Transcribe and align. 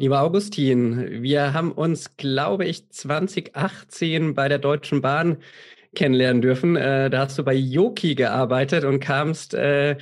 Lieber 0.00 0.22
Augustin, 0.22 1.22
wir 1.22 1.52
haben 1.52 1.72
uns, 1.72 2.16
glaube 2.16 2.64
ich, 2.64 2.88
2018 2.88 4.32
bei 4.32 4.48
der 4.48 4.58
Deutschen 4.58 5.02
Bahn 5.02 5.36
kennenlernen 5.94 6.40
dürfen. 6.40 6.74
Äh, 6.74 7.10
da 7.10 7.26
hast 7.26 7.38
du 7.38 7.44
bei 7.44 7.52
Yoki 7.52 8.14
gearbeitet 8.14 8.84
und 8.84 9.00
kamst 9.00 9.52
äh, 9.52 9.98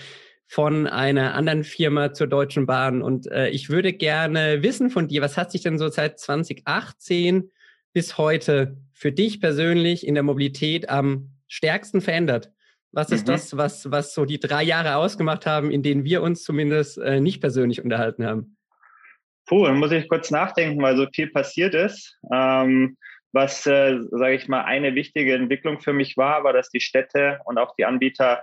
von 0.46 0.86
einer 0.86 1.34
anderen 1.34 1.64
Firma 1.64 2.12
zur 2.12 2.28
Deutschen 2.28 2.64
Bahn. 2.64 3.02
Und 3.02 3.26
äh, 3.26 3.48
ich 3.48 3.70
würde 3.70 3.92
gerne 3.92 4.62
wissen 4.62 4.90
von 4.90 5.08
dir, 5.08 5.20
was 5.20 5.36
hat 5.36 5.50
sich 5.50 5.62
denn 5.62 5.78
so 5.78 5.88
seit 5.88 6.20
2018 6.20 7.50
bis 7.92 8.18
heute 8.18 8.76
für 8.92 9.10
dich 9.10 9.40
persönlich 9.40 10.06
in 10.06 10.14
der 10.14 10.22
Mobilität 10.22 10.88
am 10.88 11.32
stärksten 11.48 12.02
verändert? 12.02 12.52
Was 12.92 13.10
ist 13.10 13.26
mhm. 13.26 13.32
das, 13.32 13.56
was, 13.56 13.90
was 13.90 14.14
so 14.14 14.26
die 14.26 14.38
drei 14.38 14.62
Jahre 14.62 14.94
ausgemacht 14.94 15.44
haben, 15.44 15.72
in 15.72 15.82
denen 15.82 16.04
wir 16.04 16.22
uns 16.22 16.44
zumindest 16.44 16.98
äh, 16.98 17.18
nicht 17.18 17.40
persönlich 17.40 17.82
unterhalten 17.82 18.24
haben? 18.24 18.57
Puh, 19.48 19.64
dann 19.64 19.78
muss 19.78 19.92
ich 19.92 20.08
kurz 20.08 20.30
nachdenken, 20.30 20.80
weil 20.82 20.96
so 20.96 21.06
viel 21.12 21.28
passiert 21.30 21.74
ist. 21.74 22.18
Ähm, 22.30 22.98
was, 23.32 23.66
äh, 23.66 23.98
sage 24.10 24.34
ich 24.34 24.46
mal, 24.46 24.64
eine 24.64 24.94
wichtige 24.94 25.34
Entwicklung 25.34 25.80
für 25.80 25.92
mich 25.94 26.16
war, 26.16 26.44
war, 26.44 26.52
dass 26.52 26.68
die 26.68 26.80
Städte 26.80 27.40
und 27.44 27.58
auch 27.58 27.74
die 27.76 27.86
Anbieter 27.86 28.42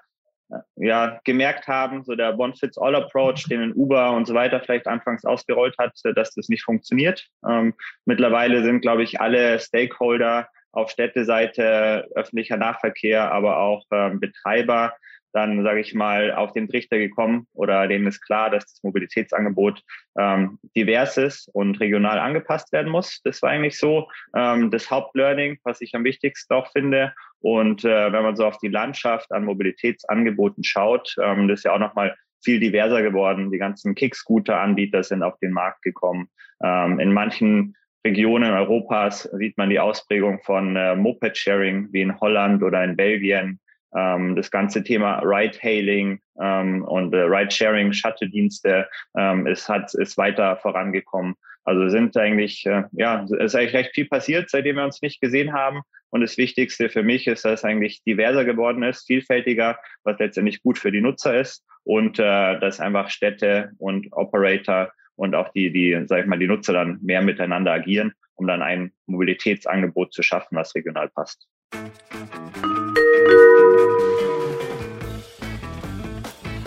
äh, 0.49 0.57
ja 0.77 1.19
gemerkt 1.23 1.67
haben, 1.67 2.03
so 2.03 2.15
der 2.15 2.37
One-Fits-All-Approach, 2.37 3.45
den 3.49 3.73
Uber 3.73 4.11
und 4.11 4.25
so 4.25 4.33
weiter 4.33 4.59
vielleicht 4.61 4.87
anfangs 4.87 5.25
ausgerollt 5.25 5.75
hat, 5.77 5.93
äh, 6.05 6.13
dass 6.13 6.33
das 6.33 6.49
nicht 6.49 6.63
funktioniert. 6.63 7.27
Ähm, 7.47 7.75
mittlerweile 8.05 8.63
sind, 8.63 8.81
glaube 8.81 9.03
ich, 9.03 9.21
alle 9.21 9.59
Stakeholder 9.59 10.49
auf 10.71 10.89
Städteseite, 10.89 12.07
öffentlicher 12.15 12.57
Nahverkehr, 12.57 13.31
aber 13.31 13.59
auch 13.59 13.85
ähm, 13.91 14.19
Betreiber 14.19 14.93
dann, 15.35 15.63
sage 15.63 15.81
ich 15.81 15.93
mal, 15.93 16.31
auf 16.31 16.53
den 16.53 16.69
Trichter 16.69 16.97
gekommen 16.97 17.45
oder 17.53 17.87
denen 17.89 18.07
ist 18.07 18.21
klar, 18.21 18.49
dass 18.49 18.65
das 18.65 18.83
Mobilitätsangebot 18.83 19.83
ähm, 20.17 20.59
divers 20.75 21.17
ist 21.17 21.49
und 21.53 21.79
regional 21.81 22.19
angepasst 22.19 22.71
werden 22.71 22.89
muss. 22.89 23.21
Das 23.23 23.41
war 23.41 23.49
eigentlich 23.49 23.77
so 23.77 24.07
ähm, 24.33 24.71
das 24.71 24.89
Hauptlearning, 24.89 25.59
was 25.63 25.81
ich 25.81 25.93
am 25.93 26.05
wichtigsten 26.05 26.53
auch 26.53 26.71
finde. 26.71 27.13
Und 27.39 27.83
äh, 27.83 28.13
wenn 28.13 28.23
man 28.23 28.37
so 28.37 28.45
auf 28.45 28.57
die 28.59 28.69
Landschaft 28.69 29.29
an 29.33 29.43
Mobilitätsangeboten 29.43 30.63
schaut, 30.63 31.13
ähm, 31.21 31.49
das 31.49 31.59
ist 31.59 31.63
ja 31.65 31.73
auch 31.73 31.79
nochmal 31.79 32.15
viel 32.41 32.61
diverser 32.61 33.01
geworden. 33.01 33.51
Die 33.51 33.57
ganzen 33.57 33.93
Kick-Scooter-Anbieter 33.93 35.03
sind 35.03 35.21
auf 35.21 35.37
den 35.39 35.51
Markt 35.51 35.81
gekommen. 35.81 36.29
Ähm, 36.63 36.99
in 37.01 37.11
manchen 37.11 37.75
Regionen 38.05 38.53
Europas 38.53 39.23
sieht 39.33 39.57
man 39.57 39.69
die 39.69 39.79
Ausprägung 39.81 40.39
von 40.43 40.77
äh, 40.77 40.95
Moped-Sharing 40.95 41.89
wie 41.91 42.01
in 42.01 42.17
Holland 42.21 42.63
oder 42.63 42.83
in 42.85 42.95
Belgien 42.95 43.59
ähm, 43.95 44.35
das 44.35 44.51
ganze 44.51 44.83
Thema 44.83 45.19
Ride-Hailing 45.19 46.19
ähm, 46.41 46.83
und 46.83 47.13
äh, 47.13 47.21
Ride-Sharing, 47.21 47.93
Shuttle-Dienste 47.93 48.87
ähm, 49.17 49.47
hat, 49.47 49.93
ist 49.93 50.17
weiter 50.17 50.57
vorangekommen. 50.57 51.35
Also 51.63 51.89
sind 51.89 52.15
eigentlich, 52.15 52.65
äh, 52.65 52.83
ja, 52.91 53.25
ist 53.39 53.55
eigentlich 53.55 53.73
recht 53.73 53.95
viel 53.95 54.05
passiert, 54.07 54.49
seitdem 54.49 54.75
wir 54.75 54.85
uns 54.85 55.01
nicht 55.01 55.19
gesehen 55.19 55.53
haben. 55.53 55.81
Und 56.11 56.21
das 56.21 56.37
Wichtigste 56.37 56.89
für 56.89 57.03
mich 57.03 57.27
ist, 57.27 57.43
dass 57.43 57.59
es 57.59 57.65
eigentlich 57.65 58.03
diverser 58.03 58.45
geworden 58.45 58.83
ist, 58.83 59.07
vielfältiger, 59.07 59.77
was 60.03 60.19
letztendlich 60.19 60.61
gut 60.61 60.77
für 60.77 60.91
die 60.91 61.01
Nutzer 61.01 61.39
ist 61.39 61.65
und 61.83 62.19
äh, 62.19 62.59
dass 62.59 62.79
einfach 62.79 63.09
Städte 63.09 63.71
und 63.79 64.07
Operator 64.11 64.91
und 65.15 65.33
auch 65.33 65.49
die, 65.53 65.71
die, 65.71 66.03
sag 66.05 66.21
ich 66.21 66.27
mal, 66.27 66.39
die 66.39 66.47
Nutzer 66.47 66.73
dann 66.73 66.99
mehr 67.01 67.21
miteinander 67.21 67.71
agieren, 67.71 68.13
um 68.35 68.47
dann 68.47 68.61
ein 68.61 68.91
Mobilitätsangebot 69.07 70.13
zu 70.13 70.23
schaffen, 70.23 70.55
was 70.57 70.75
regional 70.75 71.09
passt. 71.09 71.47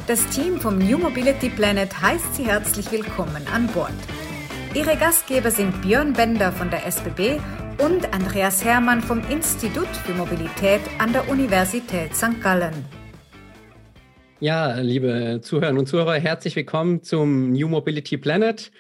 Das 0.09 0.27
Team 0.31 0.59
vom 0.59 0.79
New 0.79 0.97
Mobility 0.97 1.51
Planet 1.51 2.01
heißt 2.01 2.37
Sie 2.37 2.47
herzlich 2.47 2.91
willkommen 2.91 3.47
an 3.53 3.67
Bord. 3.67 3.93
Ihre 4.73 4.97
Gastgeber 4.97 5.51
sind 5.51 5.83
Björn 5.83 6.15
Bender 6.15 6.51
von 6.51 6.71
der 6.71 6.87
SBB 6.87 7.39
und 7.77 8.11
Andreas 8.15 8.65
Hermann 8.65 9.03
vom 9.03 9.21
Institut 9.29 9.87
für 9.87 10.15
Mobilität 10.15 10.81
an 10.97 11.13
der 11.13 11.29
Universität 11.29 12.17
St. 12.17 12.41
Gallen. 12.43 12.87
Ja, 14.41 14.81
liebe 14.81 15.41
Zuhörerinnen 15.43 15.81
und 15.81 15.87
Zuhörer, 15.87 16.15
herzlich 16.15 16.57
willkommen 16.57 17.03
zum 17.03 17.53
New 17.53 17.69
Mobility 17.69 18.17
Planet. 18.17 18.73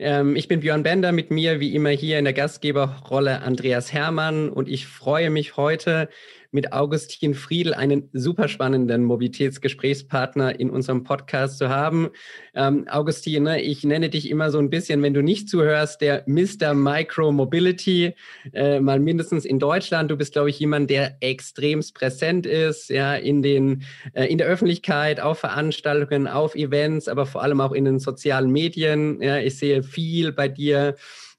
Ähm, 0.00 0.34
ich 0.34 0.48
bin 0.48 0.58
Björn 0.58 0.82
Bender, 0.82 1.12
mit 1.12 1.30
mir 1.30 1.60
wie 1.60 1.76
immer 1.76 1.90
hier 1.90 2.18
in 2.18 2.24
der 2.24 2.34
Gastgeberrolle 2.34 3.42
Andreas 3.42 3.92
Hermann 3.92 4.48
und 4.48 4.68
ich 4.68 4.88
freue 4.88 5.30
mich 5.30 5.56
heute 5.56 6.08
mit 6.52 6.72
Augustin 6.72 7.34
Friedl 7.34 7.74
einen 7.74 8.08
super 8.12 8.46
spannenden 8.46 9.04
Mobilitätsgesprächspartner 9.04 10.60
in 10.60 10.70
unserem 10.70 11.02
Podcast 11.02 11.58
zu 11.58 11.70
haben. 11.70 12.10
Ähm, 12.54 12.86
Augustin, 12.88 13.44
ne, 13.44 13.62
ich 13.62 13.84
nenne 13.84 14.10
dich 14.10 14.30
immer 14.30 14.50
so 14.50 14.58
ein 14.58 14.70
bisschen, 14.70 15.02
wenn 15.02 15.14
du 15.14 15.22
nicht 15.22 15.48
zuhörst, 15.48 16.00
der 16.02 16.24
Mr. 16.26 16.74
Micro 16.74 17.32
Mobility, 17.32 18.14
äh, 18.52 18.80
mal 18.80 19.00
mindestens 19.00 19.44
in 19.44 19.58
Deutschland. 19.58 20.10
Du 20.10 20.16
bist, 20.16 20.34
glaube 20.34 20.50
ich, 20.50 20.60
jemand, 20.60 20.90
der 20.90 21.16
extremst 21.20 21.94
präsent 21.94 22.46
ist, 22.46 22.90
ja, 22.90 23.14
in 23.14 23.42
den, 23.42 23.82
äh, 24.12 24.26
in 24.26 24.38
der 24.38 24.46
Öffentlichkeit, 24.46 25.20
auf 25.20 25.38
Veranstaltungen, 25.38 26.28
auf 26.28 26.54
Events, 26.54 27.08
aber 27.08 27.24
vor 27.24 27.42
allem 27.42 27.60
auch 27.60 27.72
in 27.72 27.86
den 27.86 27.98
sozialen 27.98 28.50
Medien. 28.50 29.20
Ja, 29.22 29.38
ich 29.38 29.58
sehe 29.58 29.82
viel 29.82 30.32
bei 30.32 30.48
dir 30.48 30.96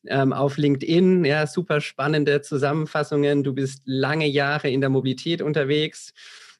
ähm, 0.07 0.33
auf 0.33 0.57
LinkedIn. 0.57 1.25
Ja, 1.25 1.47
super 1.47 1.81
spannende 1.81 2.41
Zusammenfassungen. 2.41 3.43
Du 3.43 3.53
bist 3.53 3.81
lange 3.85 4.27
Jahre 4.27 4.69
in 4.69 4.81
der 4.81 4.89
Mobilität 4.89 5.41
unterwegs. 5.41 6.13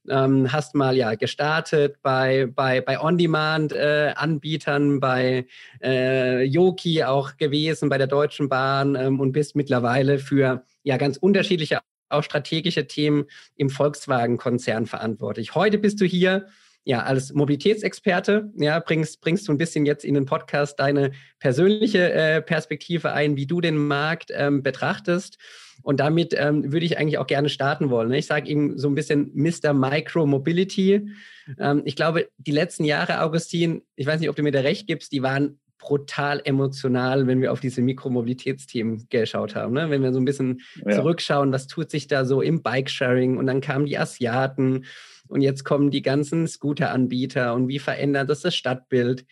Ähm, 0.10 0.52
hast 0.52 0.76
mal 0.76 0.98
ja 0.98 1.16
gestartet 1.16 2.02
bei, 2.02 2.48
bei, 2.54 2.82
bei 2.82 3.00
On-Demand-Anbietern, 3.00 4.98
äh, 4.98 5.00
bei 5.00 5.48
äh, 5.82 6.44
Yoki 6.44 7.04
auch 7.06 7.38
gewesen, 7.38 7.88
bei 7.88 7.98
der 7.98 8.08
Deutschen 8.08 8.50
Bahn 8.50 8.96
ähm, 8.96 9.22
und 9.22 9.32
bist 9.32 9.56
mittlerweile 9.56 10.20
für 10.20 10.66
ja 10.84 10.98
ganz 10.98 11.16
unterschiedliche 11.16 11.80
auch 12.10 12.24
strategische 12.24 12.86
Themen 12.86 13.26
im 13.56 13.70
Volkswagen-Konzern 13.70 14.86
verantwortlich. 14.86 15.56
Heute 15.56 15.78
bist 15.78 16.00
du 16.02 16.06
hier 16.06 16.48
ja, 16.86 17.04
als 17.04 17.34
Mobilitätsexperte, 17.34 18.52
ja, 18.56 18.80
bringst, 18.80 19.22
bringst 19.22 19.48
du 19.48 19.54
ein 19.54 19.58
bisschen 19.58 19.86
jetzt 19.86 20.04
in 20.04 20.16
den 20.16 20.26
Podcast 20.26 20.80
deine 20.80 21.12
persönliche 21.40 22.12
äh, 22.12 22.42
Perspektive 22.42 23.14
ein, 23.14 23.38
wie 23.38 23.46
du 23.46 23.62
den 23.62 23.78
Markt 23.78 24.32
ähm, 24.34 24.64
betrachtest. 24.64 25.38
Und 25.82 26.00
damit 26.00 26.34
ähm, 26.38 26.72
würde 26.72 26.86
ich 26.86 26.98
eigentlich 26.98 27.18
auch 27.18 27.28
gerne 27.28 27.50
starten 27.50 27.90
wollen. 27.90 28.10
Ne? 28.10 28.18
Ich 28.18 28.28
sage 28.28 28.50
ihm 28.50 28.78
so 28.78 28.90
ein 28.90 28.96
bisschen 28.96 29.32
Mr. 29.34 29.74
Micro 29.74 30.26
Mobility. 30.26 31.10
Ähm, 31.58 31.82
ich 31.86 31.96
glaube, 31.96 32.30
die 32.38 32.52
letzten 32.52 32.84
Jahre, 32.84 33.22
Augustin, 33.22 33.82
ich 33.96 34.06
weiß 34.06 34.20
nicht, 34.20 34.30
ob 34.30 34.36
du 34.36 34.44
mir 34.44 34.52
da 34.52 34.62
recht 34.62 34.88
gibst, 34.88 35.12
die 35.12 35.24
waren 35.24 35.60
brutal 35.78 36.42
emotional, 36.46 37.28
wenn 37.28 37.42
wir 37.42 37.52
auf 37.52 37.60
diese 37.60 37.82
Mikromobilitätsthemen 37.82 39.08
geschaut 39.10 39.56
haben. 39.56 39.74
Ne? 39.74 39.90
Wenn 39.90 40.02
wir 40.02 40.14
so 40.14 40.20
ein 40.20 40.26
bisschen 40.26 40.62
ja. 40.86 40.96
zurückschauen, 40.96 41.52
was 41.52 41.68
tut 41.68 41.92
sich 41.92 42.08
da 42.08 42.24
so 42.24 42.42
im 42.42 42.62
Bike-Sharing 42.62 43.38
und 43.38 43.48
dann 43.48 43.60
kamen 43.60 43.86
die 43.86 43.98
Asiaten 43.98 44.86
und 45.34 45.42
jetzt 45.42 45.64
kommen 45.64 45.90
die 45.90 46.04
ganzen 46.04 46.48
Scooter-Anbieter 46.48 47.56
und 47.56 47.68
wie 47.68 47.80
verändert 47.80 48.30
das 48.30 48.42
das 48.42 48.56
Stadtbild? 48.56 49.26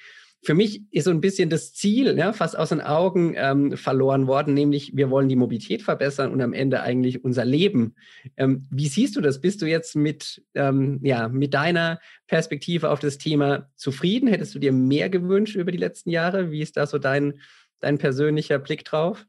Für 0.44 0.56
mich 0.56 0.82
ist 0.90 1.04
so 1.04 1.12
ein 1.12 1.22
bisschen 1.22 1.52
das 1.52 1.74
Ziel 1.74 2.18
ja, 2.18 2.34
fast 2.34 2.58
aus 2.58 2.70
den 2.70 2.82
Augen 2.82 3.36
ähm, 3.38 3.78
verloren 3.78 4.26
worden, 4.26 4.56
nämlich 4.56 4.96
wir 4.96 5.12
wollen 5.12 5.30
die 5.30 5.36
Mobilität 5.36 5.84
verbessern 5.84 6.32
und 6.32 6.42
am 6.42 6.54
Ende 6.54 6.82
eigentlich 6.82 7.24
unser 7.24 7.46
Leben. 7.46 7.94
Ähm, 8.36 8.68
wie 8.72 8.88
siehst 8.88 9.16
du 9.16 9.22
das? 9.22 9.40
Bist 9.40 9.62
du 9.62 9.68
jetzt 9.68 9.96
mit, 9.96 10.44
ähm, 10.56 11.00
ja, 11.04 11.28
mit 11.28 11.54
deiner 11.54 12.00
Perspektive 12.26 12.90
auf 12.90 12.98
das 12.98 13.20
Thema 13.20 13.70
zufrieden? 13.76 14.28
Hättest 14.28 14.56
du 14.56 14.60
dir 14.60 14.72
mehr 14.72 15.12
gewünscht 15.12 15.56
über 15.56 15.72
die 15.72 15.78
letzten 15.78 16.10
Jahre? 16.10 16.50
Wie 16.50 16.62
ist 16.62 16.76
da 16.76 16.88
so 16.88 16.98
dein, 16.98 17.40
dein 17.80 18.00
persönlicher 18.00 18.58
Blick 18.58 18.84
drauf? 18.84 19.28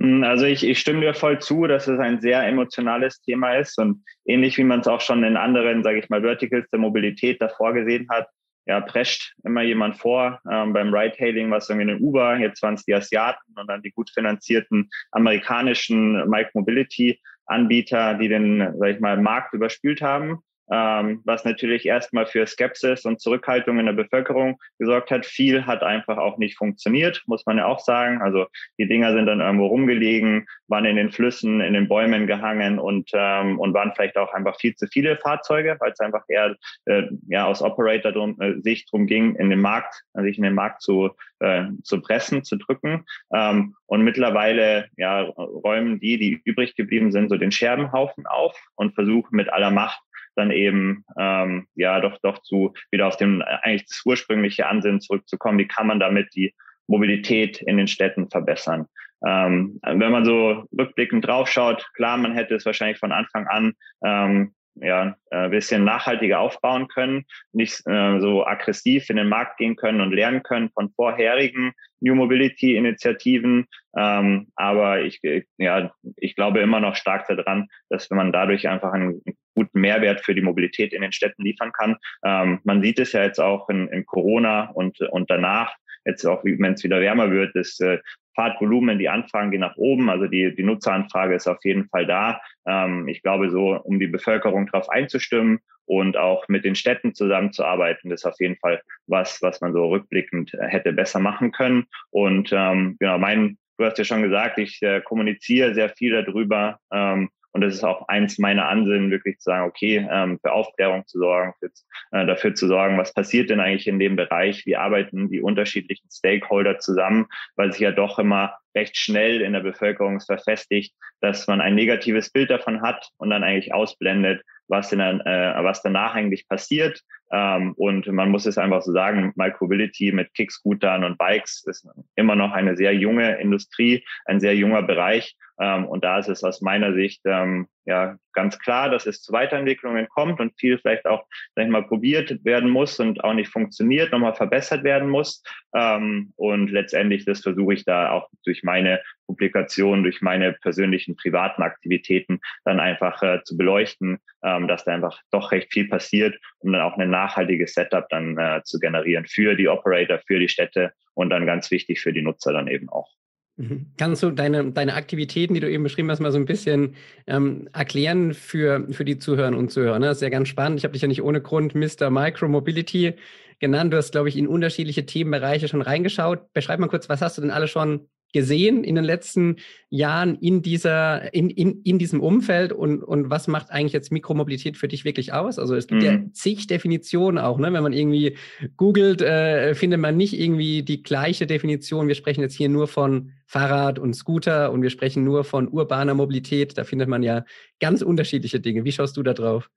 Hm, 0.00 0.24
also 0.24 0.44
ich, 0.46 0.66
ich 0.66 0.78
stimme 0.78 1.00
dir 1.00 1.14
voll 1.14 1.38
zu, 1.40 1.66
dass 1.66 1.86
es 1.86 1.98
ein 1.98 2.20
sehr 2.20 2.46
emotionales 2.46 3.20
Thema 3.20 3.54
ist 3.54 3.78
und 3.78 4.04
ähnlich 4.24 4.58
wie 4.58 4.64
man 4.64 4.80
es 4.80 4.88
auch 4.88 5.00
schon 5.00 5.22
in 5.24 5.36
anderen, 5.36 5.82
sage 5.82 5.98
ich 5.98 6.08
mal, 6.08 6.22
Verticals 6.22 6.68
der 6.70 6.80
Mobilität 6.80 7.40
davor 7.40 7.72
gesehen 7.74 8.08
hat, 8.10 8.28
ja, 8.66 8.80
prescht 8.80 9.34
immer 9.44 9.62
jemand 9.62 9.98
vor. 9.98 10.40
Ähm, 10.50 10.72
beim 10.72 10.92
Ride-Hailing 10.92 11.50
was 11.50 11.68
irgendwie 11.68 11.90
ein 11.90 12.00
Uber, 12.00 12.36
jetzt 12.38 12.62
waren 12.62 12.74
es 12.74 12.84
die 12.84 12.94
Asiaten 12.94 13.52
und 13.56 13.68
dann 13.68 13.82
die 13.82 13.92
gut 13.92 14.10
finanzierten 14.10 14.88
amerikanischen 15.12 16.28
Mike-Mobility-Anbieter, 16.28 18.14
die 18.14 18.28
den, 18.28 18.74
sag 18.78 18.90
ich 18.90 19.00
mal, 19.00 19.20
Markt 19.20 19.52
überspült 19.52 20.00
haben 20.00 20.42
ähm, 20.70 21.22
was 21.24 21.44
natürlich 21.44 21.86
erstmal 21.86 22.26
für 22.26 22.46
Skepsis 22.46 23.04
und 23.04 23.20
Zurückhaltung 23.20 23.78
in 23.78 23.86
der 23.86 23.92
Bevölkerung 23.92 24.58
gesorgt 24.78 25.10
hat. 25.10 25.26
Viel 25.26 25.66
hat 25.66 25.82
einfach 25.82 26.16
auch 26.16 26.38
nicht 26.38 26.56
funktioniert, 26.56 27.22
muss 27.26 27.44
man 27.46 27.58
ja 27.58 27.66
auch 27.66 27.80
sagen. 27.80 28.22
Also 28.22 28.46
die 28.78 28.88
Dinger 28.88 29.12
sind 29.12 29.26
dann 29.26 29.40
irgendwo 29.40 29.66
rumgelegen, 29.66 30.46
waren 30.68 30.84
in 30.84 30.96
den 30.96 31.10
Flüssen, 31.10 31.60
in 31.60 31.74
den 31.74 31.88
Bäumen 31.88 32.26
gehangen 32.26 32.78
und, 32.78 33.10
ähm, 33.12 33.58
und 33.58 33.74
waren 33.74 33.92
vielleicht 33.94 34.16
auch 34.16 34.32
einfach 34.32 34.58
viel 34.58 34.74
zu 34.74 34.86
viele 34.86 35.16
Fahrzeuge, 35.18 35.76
weil 35.80 35.92
es 35.92 36.00
einfach 36.00 36.24
eher 36.28 36.56
äh, 36.86 37.04
ja, 37.28 37.46
aus 37.46 37.62
Operator-Sicht 37.62 38.86
äh, 38.86 38.90
drum 38.90 39.06
ging, 39.06 39.34
in 39.36 39.50
den 39.50 39.60
Markt, 39.60 40.02
sich 40.14 40.38
in 40.38 40.44
den 40.44 40.54
Markt 40.54 40.82
zu, 40.82 41.10
äh, 41.40 41.64
zu 41.82 42.00
pressen, 42.00 42.44
zu 42.44 42.56
drücken. 42.56 43.04
Ähm, 43.34 43.74
und 43.86 44.02
mittlerweile 44.02 44.86
ja, 44.96 45.20
räumen 45.22 46.00
die, 46.00 46.18
die 46.18 46.40
übrig 46.44 46.74
geblieben 46.74 47.12
sind, 47.12 47.28
so 47.28 47.36
den 47.36 47.52
Scherbenhaufen 47.52 48.26
auf 48.26 48.58
und 48.76 48.94
versuchen 48.94 49.36
mit 49.36 49.52
aller 49.52 49.70
Macht 49.70 50.00
dann 50.36 50.50
eben 50.50 51.04
ähm, 51.18 51.66
ja 51.74 52.00
doch 52.00 52.18
doch 52.22 52.40
zu 52.42 52.74
wieder 52.90 53.06
auf 53.06 53.16
dem 53.16 53.42
eigentlich 53.42 53.86
das 53.86 54.02
ursprüngliche 54.04 54.66
Ansinnen 54.66 55.00
zurückzukommen. 55.00 55.58
Wie 55.58 55.68
kann 55.68 55.86
man 55.86 56.00
damit 56.00 56.34
die 56.34 56.54
Mobilität 56.86 57.62
in 57.62 57.76
den 57.76 57.88
Städten 57.88 58.28
verbessern. 58.28 58.86
Ähm, 59.26 59.80
wenn 59.82 60.12
man 60.12 60.24
so 60.24 60.66
rückblickend 60.78 61.26
draufschaut, 61.26 61.86
klar, 61.94 62.16
man 62.16 62.34
hätte 62.34 62.54
es 62.54 62.66
wahrscheinlich 62.66 62.98
von 62.98 63.12
Anfang 63.12 63.46
an 63.46 63.72
ähm, 64.04 64.54
ja, 64.76 65.14
ein 65.30 65.50
bisschen 65.50 65.84
nachhaltiger 65.84 66.40
aufbauen 66.40 66.88
können, 66.88 67.24
nicht 67.52 67.86
äh, 67.86 68.18
so 68.18 68.44
aggressiv 68.44 69.08
in 69.08 69.16
den 69.16 69.28
Markt 69.28 69.56
gehen 69.58 69.76
können 69.76 70.00
und 70.00 70.12
lernen 70.12 70.42
können 70.42 70.70
von 70.70 70.90
vorherigen 70.90 71.72
New 72.00 72.16
Mobility 72.16 72.76
Initiativen. 72.76 73.66
Ähm, 73.96 74.48
aber 74.56 75.02
ich, 75.02 75.20
ja, 75.58 75.92
ich 76.16 76.34
glaube 76.34 76.60
immer 76.60 76.80
noch 76.80 76.96
stark 76.96 77.28
daran, 77.28 77.68
dass 77.88 78.10
man 78.10 78.32
dadurch 78.32 78.68
einfach 78.68 78.92
einen 78.92 79.22
guten 79.54 79.80
Mehrwert 79.80 80.20
für 80.20 80.34
die 80.34 80.42
Mobilität 80.42 80.92
in 80.92 81.02
den 81.02 81.12
Städten 81.12 81.42
liefern 81.42 81.72
kann. 81.72 81.96
Ähm, 82.24 82.60
man 82.64 82.82
sieht 82.82 82.98
es 82.98 83.12
ja 83.12 83.22
jetzt 83.22 83.40
auch 83.40 83.68
in, 83.68 83.88
in 83.88 84.06
Corona 84.06 84.70
und, 84.70 85.00
und 85.00 85.30
danach, 85.30 85.74
jetzt 86.04 86.24
auch, 86.26 86.44
wenn 86.44 86.74
es 86.74 86.84
wieder 86.84 87.00
wärmer 87.00 87.30
wird, 87.30 87.54
das 87.54 87.80
äh, 87.80 87.98
Fahrtvolumen, 88.34 88.98
die 88.98 89.08
Anfragen 89.08 89.50
gehen 89.50 89.60
nach 89.60 89.76
oben. 89.76 90.10
Also 90.10 90.26
die, 90.26 90.54
die 90.54 90.62
Nutzeranfrage 90.62 91.34
ist 91.34 91.46
auf 91.46 91.64
jeden 91.64 91.88
Fall 91.88 92.06
da. 92.06 92.40
Ähm, 92.66 93.08
ich 93.08 93.22
glaube, 93.22 93.50
so 93.50 93.80
um 93.82 93.98
die 93.98 94.06
Bevölkerung 94.06 94.66
darauf 94.66 94.90
einzustimmen 94.90 95.60
und 95.86 96.16
auch 96.16 96.46
mit 96.48 96.64
den 96.64 96.74
Städten 96.74 97.14
zusammenzuarbeiten, 97.14 98.10
das 98.10 98.22
ist 98.22 98.26
auf 98.26 98.40
jeden 98.40 98.56
Fall 98.56 98.80
was, 99.06 99.40
was 99.42 99.60
man 99.60 99.72
so 99.72 99.86
rückblickend 99.88 100.52
hätte 100.58 100.92
besser 100.92 101.20
machen 101.20 101.52
können. 101.52 101.86
Und 102.10 102.50
ähm, 102.52 102.96
genau, 102.98 103.18
mein, 103.18 103.58
du 103.78 103.84
hast 103.84 103.98
ja 103.98 104.04
schon 104.04 104.22
gesagt, 104.22 104.58
ich 104.58 104.80
äh, 104.82 105.00
kommuniziere 105.00 105.74
sehr 105.74 105.90
viel 105.90 106.22
darüber. 106.22 106.78
Ähm, 106.92 107.30
und 107.54 107.60
das 107.60 107.74
ist 107.74 107.84
auch 107.84 108.08
eins 108.08 108.38
meiner 108.38 108.68
Ansinnen, 108.68 109.12
wirklich 109.12 109.38
zu 109.38 109.44
sagen, 109.44 109.68
okay, 109.68 110.06
ähm, 110.10 110.40
für 110.40 110.52
Aufklärung 110.52 111.06
zu 111.06 111.20
sorgen, 111.20 111.54
für, 111.60 111.70
äh, 112.10 112.26
dafür 112.26 112.54
zu 112.54 112.66
sorgen, 112.66 112.98
was 112.98 113.14
passiert 113.14 113.48
denn 113.48 113.60
eigentlich 113.60 113.86
in 113.86 114.00
dem 114.00 114.16
Bereich, 114.16 114.66
wie 114.66 114.76
arbeiten 114.76 115.28
die 115.30 115.40
unterschiedlichen 115.40 116.10
Stakeholder 116.10 116.80
zusammen, 116.80 117.26
weil 117.54 117.70
sich 117.70 117.80
ja 117.80 117.92
doch 117.92 118.18
immer 118.18 118.56
recht 118.74 118.96
schnell 118.96 119.40
in 119.40 119.52
der 119.52 119.60
Bevölkerung 119.60 120.20
verfestigt, 120.20 120.94
dass 121.20 121.46
man 121.46 121.60
ein 121.60 121.74
negatives 121.74 122.30
Bild 122.30 122.50
davon 122.50 122.82
hat 122.82 123.08
und 123.18 123.30
dann 123.30 123.44
eigentlich 123.44 123.72
ausblendet, 123.72 124.42
was, 124.68 124.92
in 124.92 124.98
der, 124.98 125.26
äh, 125.26 125.64
was 125.64 125.82
danach 125.82 126.14
eigentlich 126.14 126.48
passiert. 126.48 127.00
Ähm, 127.32 127.74
und 127.76 128.06
man 128.06 128.30
muss 128.30 128.46
es 128.46 128.58
einfach 128.58 128.82
so 128.82 128.92
sagen, 128.92 129.32
Microbility 129.36 130.12
mit 130.12 130.32
Kickscootern 130.34 131.04
und 131.04 131.18
Bikes 131.18 131.64
ist 131.66 131.86
immer 132.14 132.36
noch 132.36 132.52
eine 132.52 132.76
sehr 132.76 132.94
junge 132.94 133.38
Industrie, 133.40 134.04
ein 134.26 134.40
sehr 134.40 134.54
junger 134.54 134.82
Bereich. 134.82 135.36
Ähm, 135.60 135.86
und 135.86 136.04
da 136.04 136.18
ist 136.18 136.28
es 136.28 136.44
aus 136.44 136.60
meiner 136.60 136.94
Sicht 136.94 137.22
ähm, 137.24 137.68
ja 137.86 138.16
ganz 138.32 138.58
klar, 138.58 138.90
dass 138.90 139.06
es 139.06 139.22
zu 139.22 139.32
Weiterentwicklungen 139.32 140.08
kommt 140.08 140.40
und 140.40 140.58
viel 140.58 140.78
vielleicht 140.78 141.06
auch, 141.06 141.24
sag 141.54 141.64
ich 141.64 141.70
mal, 141.70 141.84
probiert 141.84 142.44
werden 142.44 142.70
muss 142.70 142.98
und 142.98 143.22
auch 143.22 143.34
nicht 143.34 143.50
funktioniert, 143.50 144.12
nochmal 144.12 144.34
verbessert 144.34 144.84
werden 144.84 145.08
muss. 145.08 145.42
Ähm, 145.74 146.32
und 146.36 146.70
letztendlich, 146.70 147.24
das 147.24 147.42
versuche 147.42 147.74
ich 147.74 147.84
da 147.84 148.10
auch 148.10 148.28
durch 148.44 148.62
meine 148.62 149.00
Publikation, 149.26 150.02
durch 150.02 150.20
meine 150.20 150.52
persönlichen 150.52 151.16
privaten 151.16 151.62
Aktivitäten 151.62 152.40
dann 152.64 152.80
einfach 152.80 153.22
äh, 153.22 153.42
zu 153.44 153.56
beleuchten, 153.56 154.18
ähm, 154.42 154.68
dass 154.68 154.84
da 154.84 154.92
einfach 154.92 155.20
doch 155.30 155.52
recht 155.52 155.72
viel 155.72 155.88
passiert, 155.88 156.38
um 156.58 156.72
dann 156.72 156.82
auch 156.82 156.96
ein 156.98 157.10
nachhaltiges 157.10 157.74
Setup 157.74 158.08
dann 158.08 158.36
äh, 158.38 158.62
zu 158.64 158.78
generieren 158.78 159.26
für 159.26 159.54
die 159.54 159.68
Operator, 159.68 160.20
für 160.26 160.38
die 160.38 160.48
Städte 160.48 160.92
und 161.14 161.30
dann 161.30 161.46
ganz 161.46 161.70
wichtig 161.70 162.00
für 162.00 162.12
die 162.12 162.22
Nutzer 162.22 162.52
dann 162.52 162.68
eben 162.68 162.88
auch. 162.88 163.14
Mhm. 163.56 163.92
Kannst 163.96 164.22
du 164.22 164.30
deine, 164.30 164.72
deine 164.72 164.94
Aktivitäten, 164.94 165.54
die 165.54 165.60
du 165.60 165.70
eben 165.70 165.84
beschrieben 165.84 166.10
hast, 166.10 166.20
mal 166.20 166.32
so 166.32 166.38
ein 166.38 166.44
bisschen 166.44 166.96
ähm, 167.26 167.68
erklären 167.72 168.34
für, 168.34 168.86
für 168.92 169.04
die 169.04 169.18
Zuhörer 169.18 169.56
und 169.56 169.70
Zuhörer? 169.70 169.98
Ne? 169.98 170.06
Das 170.06 170.18
ist 170.18 170.22
ja 170.22 170.28
ganz 170.28 170.48
spannend. 170.48 170.78
Ich 170.78 170.84
habe 170.84 170.92
dich 170.92 171.02
ja 171.02 171.08
nicht 171.08 171.22
ohne 171.22 171.40
Grund 171.40 171.74
Mr. 171.74 172.10
Micro 172.10 172.48
Mobility 172.48 173.14
genannt. 173.60 173.92
Du 173.92 173.96
hast, 173.96 174.12
glaube 174.12 174.28
ich, 174.28 174.36
in 174.36 174.48
unterschiedliche 174.48 175.06
Themenbereiche 175.06 175.68
schon 175.68 175.82
reingeschaut. 175.82 176.52
Beschreib 176.52 176.80
mal 176.80 176.88
kurz, 176.88 177.08
was 177.08 177.20
hast 177.20 177.38
du 177.38 177.42
denn 177.42 177.52
alle 177.52 177.68
schon 177.68 178.08
gesehen 178.34 178.84
in 178.84 178.96
den 178.96 179.04
letzten 179.04 179.56
Jahren 179.88 180.34
in, 180.34 180.60
dieser, 180.60 181.32
in, 181.32 181.48
in, 181.48 181.80
in 181.84 181.98
diesem 181.98 182.20
Umfeld 182.20 182.72
und, 182.72 183.02
und 183.02 183.30
was 183.30 183.46
macht 183.46 183.70
eigentlich 183.70 183.92
jetzt 183.92 184.10
Mikromobilität 184.10 184.76
für 184.76 184.88
dich 184.88 185.04
wirklich 185.04 185.32
aus? 185.32 185.58
Also 185.58 185.76
es 185.76 185.86
gibt 185.86 186.02
mhm. 186.02 186.06
ja 186.06 186.20
zig 186.32 186.66
Definitionen 186.66 187.38
auch, 187.38 187.58
ne? 187.58 187.72
wenn 187.72 187.82
man 187.82 187.92
irgendwie 187.92 188.36
googelt, 188.76 189.22
äh, 189.22 189.74
findet 189.74 190.00
man 190.00 190.16
nicht 190.16 190.38
irgendwie 190.38 190.82
die 190.82 191.02
gleiche 191.02 191.46
Definition. 191.46 192.08
Wir 192.08 192.16
sprechen 192.16 192.42
jetzt 192.42 192.56
hier 192.56 192.68
nur 192.68 192.88
von 192.88 193.30
Fahrrad 193.46 194.00
und 194.00 194.14
Scooter 194.14 194.72
und 194.72 194.82
wir 194.82 194.90
sprechen 194.90 195.22
nur 195.22 195.44
von 195.44 195.68
urbaner 195.68 196.14
Mobilität. 196.14 196.76
Da 196.76 196.82
findet 196.82 197.08
man 197.08 197.22
ja 197.22 197.44
ganz 197.78 198.02
unterschiedliche 198.02 198.58
Dinge. 198.58 198.84
Wie 198.84 198.92
schaust 198.92 199.16
du 199.16 199.22
da 199.22 199.32
drauf? 199.32 199.70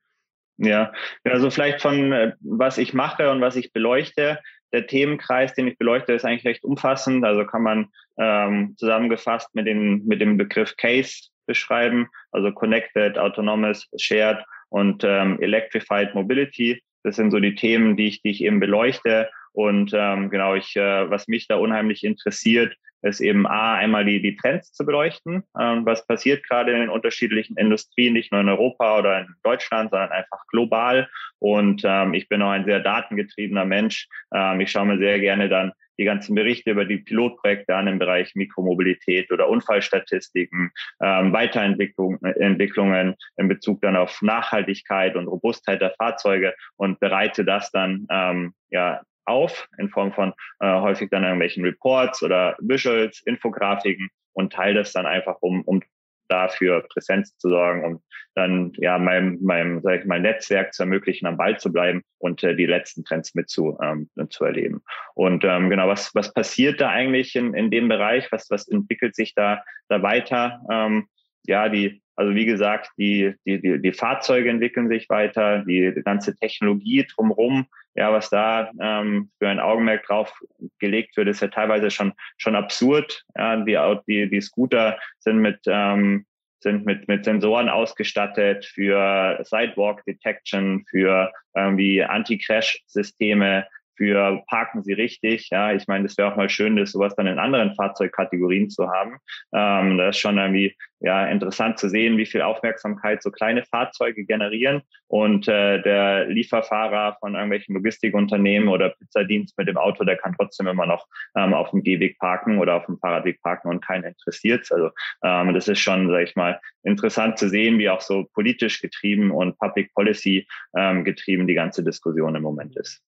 Ja, 0.57 0.91
also 1.23 1.51
vielleicht 1.51 1.81
von 1.81 2.11
äh, 2.11 2.33
was 2.39 2.79
ich 2.79 2.95
mache 2.95 3.29
und 3.29 3.39
was 3.39 3.55
ich 3.55 3.71
beleuchte 3.71 4.39
der 4.73 4.87
Themenkreis, 4.87 5.53
den 5.53 5.67
ich 5.67 5.77
beleuchte, 5.77 6.13
ist 6.13 6.25
eigentlich 6.25 6.45
recht 6.45 6.63
umfassend. 6.63 7.25
Also 7.25 7.45
kann 7.45 7.63
man 7.63 7.87
ähm, 8.17 8.75
zusammengefasst 8.77 9.53
mit, 9.53 9.67
den, 9.67 10.05
mit 10.05 10.21
dem 10.21 10.37
Begriff 10.37 10.75
Case 10.77 11.29
beschreiben, 11.45 12.07
also 12.31 12.51
Connected, 12.51 13.17
Autonomous, 13.17 13.87
Shared 13.97 14.43
und 14.69 15.03
ähm, 15.05 15.39
Electrified 15.41 16.13
Mobility. 16.13 16.81
Das 17.03 17.15
sind 17.15 17.31
so 17.31 17.39
die 17.39 17.55
Themen, 17.55 17.95
die 17.95 18.07
ich, 18.07 18.21
die 18.21 18.31
ich 18.31 18.43
eben 18.43 18.59
beleuchte. 18.59 19.29
Und 19.53 19.91
ähm, 19.93 20.29
genau, 20.29 20.55
ich, 20.55 20.75
äh, 20.75 21.09
was 21.09 21.27
mich 21.27 21.47
da 21.47 21.55
unheimlich 21.55 22.03
interessiert, 22.03 22.75
ist 23.01 23.19
eben 23.19 23.45
A, 23.47 23.75
einmal 23.75 24.05
die, 24.05 24.21
die 24.21 24.35
Trends 24.35 24.71
zu 24.73 24.85
beleuchten. 24.85 25.43
Ähm, 25.59 25.85
was 25.85 26.05
passiert 26.05 26.43
gerade 26.47 26.71
in 26.71 26.79
den 26.79 26.89
unterschiedlichen 26.89 27.57
Industrien, 27.57 28.13
nicht 28.13 28.31
nur 28.31 28.41
in 28.41 28.49
Europa 28.49 28.99
oder 28.99 29.19
in 29.21 29.27
Deutschland, 29.43 29.91
sondern 29.91 30.11
einfach 30.11 30.45
global. 30.51 31.09
Und 31.39 31.81
ähm, 31.85 32.13
ich 32.13 32.27
bin 32.29 32.41
auch 32.41 32.51
ein 32.51 32.65
sehr 32.65 32.79
datengetriebener 32.79 33.65
Mensch. 33.65 34.07
Ähm, 34.33 34.59
ich 34.61 34.71
schaue 34.71 34.87
mir 34.87 34.97
sehr 34.97 35.19
gerne 35.19 35.49
dann 35.49 35.71
die 35.99 36.05
ganzen 36.05 36.35
Berichte 36.35 36.71
über 36.71 36.85
die 36.85 36.97
Pilotprojekte 36.97 37.75
an 37.75 37.87
im 37.87 37.99
Bereich 37.99 38.35
Mikromobilität 38.35 39.31
oder 39.31 39.49
Unfallstatistiken, 39.49 40.71
ähm, 41.01 41.33
Weiterentwicklungen 41.33 43.15
in 43.37 43.47
Bezug 43.47 43.81
dann 43.81 43.95
auf 43.95 44.21
Nachhaltigkeit 44.21 45.15
und 45.15 45.27
Robustheit 45.27 45.81
der 45.81 45.95
Fahrzeuge 45.97 46.53
und 46.75 46.99
bereite 46.99 47.45
das 47.45 47.71
dann 47.71 48.05
ähm, 48.09 48.53
ja 48.69 49.01
auf 49.27 49.67
in 49.77 49.89
Form 49.89 50.13
von 50.13 50.33
äh, 50.59 50.79
häufig 50.79 51.09
dann 51.09 51.23
irgendwelchen 51.23 51.63
Reports 51.63 52.23
oder 52.23 52.55
Visuals, 52.59 53.21
Infografiken 53.25 54.09
und 54.33 54.53
teile 54.53 54.79
das 54.79 54.93
dann 54.93 55.05
einfach, 55.05 55.37
um, 55.41 55.63
um 55.63 55.81
dafür 56.27 56.85
Präsenz 56.89 57.37
zu 57.37 57.49
sorgen, 57.49 57.85
um 57.85 58.01
dann 58.35 58.71
ja 58.77 58.97
meinem, 58.97 59.39
meinem 59.41 59.81
sag 59.81 60.01
ich 60.01 60.05
mal, 60.05 60.19
Netzwerk 60.19 60.73
zu 60.73 60.83
ermöglichen, 60.83 61.25
am 61.25 61.37
Ball 61.37 61.57
zu 61.57 61.71
bleiben 61.71 62.03
und 62.19 62.43
äh, 62.43 62.55
die 62.55 62.65
letzten 62.65 63.03
Trends 63.03 63.33
mit 63.33 63.49
zu, 63.49 63.77
ähm, 63.81 64.09
zu 64.29 64.43
erleben. 64.43 64.81
Und 65.15 65.43
ähm, 65.43 65.69
genau, 65.69 65.87
was, 65.87 66.13
was 66.13 66.33
passiert 66.33 66.79
da 66.79 66.89
eigentlich 66.89 67.35
in, 67.35 67.53
in 67.53 67.71
dem 67.71 67.87
Bereich? 67.87 68.31
Was, 68.31 68.49
was 68.49 68.67
entwickelt 68.67 69.15
sich 69.15 69.33
da, 69.33 69.63
da 69.87 70.03
weiter? 70.03 70.61
Ähm, 70.69 71.07
ja, 71.47 71.69
die, 71.69 72.03
also 72.15 72.35
wie 72.35 72.45
gesagt, 72.45 72.91
die, 72.97 73.33
die, 73.45 73.61
die, 73.61 73.81
die 73.81 73.93
Fahrzeuge 73.93 74.49
entwickeln 74.49 74.89
sich 74.89 75.09
weiter, 75.09 75.63
die, 75.65 75.93
die 75.95 76.03
ganze 76.03 76.35
Technologie 76.35 77.05
drumherum 77.05 77.67
ja, 77.97 78.13
was 78.13 78.29
da 78.29 78.71
ähm, 78.79 79.31
für 79.39 79.49
ein 79.49 79.59
Augenmerk 79.59 80.05
drauf 80.05 80.31
gelegt 80.79 81.17
wird, 81.17 81.27
ist 81.27 81.41
ja 81.41 81.47
teilweise 81.47 81.91
schon 81.91 82.13
schon 82.37 82.55
absurd. 82.55 83.23
Ja, 83.35 83.57
die, 83.57 83.77
die, 84.07 84.29
die 84.29 84.41
Scooter 84.41 84.99
sind 85.19 85.39
mit 85.39 85.59
ähm, 85.65 86.25
sind 86.59 86.85
mit, 86.85 87.07
mit 87.07 87.25
Sensoren 87.25 87.69
ausgestattet 87.69 88.65
für 88.65 89.39
Sidewalk 89.43 90.03
Detection, 90.05 90.85
für 90.89 91.31
irgendwie 91.55 92.03
Anti-Crash-Systeme, 92.03 93.67
für 93.97 94.43
parken 94.47 94.83
Sie 94.83 94.93
richtig. 94.93 95.49
Ja, 95.49 95.73
ich 95.73 95.87
meine, 95.87 96.05
das 96.05 96.17
wäre 96.17 96.31
auch 96.31 96.37
mal 96.37 96.49
schön, 96.49 96.75
das 96.75 96.91
sowas 96.91 97.15
dann 97.15 97.27
in 97.27 97.39
anderen 97.39 97.75
Fahrzeugkategorien 97.75 98.69
zu 98.69 98.89
haben. 98.89 99.17
Ähm, 99.53 99.97
das 99.97 100.15
ist 100.15 100.21
schon 100.21 100.37
irgendwie 100.37 100.75
ja 100.99 101.27
interessant 101.27 101.77
zu 101.77 101.89
sehen, 101.89 102.17
wie 102.17 102.25
viel 102.25 102.41
Aufmerksamkeit 102.41 103.21
so 103.21 103.29
kleine 103.31 103.63
Fahrzeuge 103.63 104.25
generieren 104.25 104.81
und 105.07 105.47
äh, 105.47 105.81
der 105.81 106.25
Lieferfahrer 106.27 107.17
von 107.19 107.35
irgendwelchen 107.35 107.75
Logistikunternehmen 107.75 108.69
oder 108.69 108.89
Pizzadienst 108.89 109.57
mit 109.57 109.67
dem 109.67 109.77
Auto, 109.77 110.03
der 110.03 110.17
kann 110.17 110.35
trotzdem 110.37 110.67
immer 110.67 110.85
noch 110.85 111.05
ähm, 111.35 111.53
auf 111.53 111.71
dem 111.71 111.83
Gehweg 111.83 112.17
parken 112.19 112.59
oder 112.59 112.75
auf 112.75 112.85
dem 112.85 112.97
Fahrradweg 112.97 113.41
parken 113.41 113.69
und 113.69 113.85
keinen 113.85 114.05
interessiert. 114.05 114.67
Also 114.71 114.89
ähm, 115.23 115.53
das 115.53 115.67
ist 115.67 115.79
schon, 115.79 116.07
sage 116.09 116.23
ich 116.23 116.35
mal, 116.35 116.59
interessant 116.83 117.37
zu 117.37 117.49
sehen, 117.49 117.77
wie 117.77 117.89
auch 117.89 118.01
so 118.01 118.25
politisch 118.33 118.81
getrieben 118.81 119.31
und 119.31 119.57
Public 119.59 119.93
Policy 119.93 120.47
ähm, 120.75 121.03
getrieben 121.03 121.47
die 121.47 121.53
ganze 121.53 121.83
Diskussion 121.83 122.35
im 122.35 122.43
Moment 122.43 122.75
ist. 122.77 123.01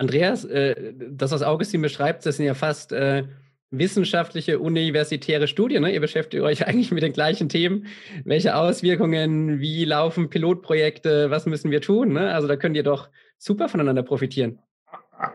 Andreas, 0.00 0.46
äh, 0.46 0.94
das, 1.10 1.30
was 1.30 1.42
Augustin 1.42 1.82
beschreibt, 1.82 2.24
das 2.24 2.38
sind 2.38 2.46
ja 2.46 2.54
fast 2.54 2.90
äh, 2.92 3.24
wissenschaftliche, 3.70 4.58
universitäre 4.58 5.46
Studien. 5.46 5.82
Ne? 5.82 5.92
Ihr 5.92 6.00
beschäftigt 6.00 6.42
euch 6.42 6.66
eigentlich 6.66 6.90
mit 6.90 7.02
den 7.02 7.12
gleichen 7.12 7.50
Themen. 7.50 7.86
Welche 8.24 8.56
Auswirkungen, 8.56 9.60
wie 9.60 9.84
laufen 9.84 10.30
Pilotprojekte, 10.30 11.30
was 11.30 11.44
müssen 11.44 11.70
wir 11.70 11.82
tun? 11.82 12.14
Ne? 12.14 12.32
Also 12.32 12.48
da 12.48 12.56
könnt 12.56 12.76
ihr 12.76 12.82
doch 12.82 13.10
super 13.36 13.68
voneinander 13.68 14.02
profitieren. 14.02 14.58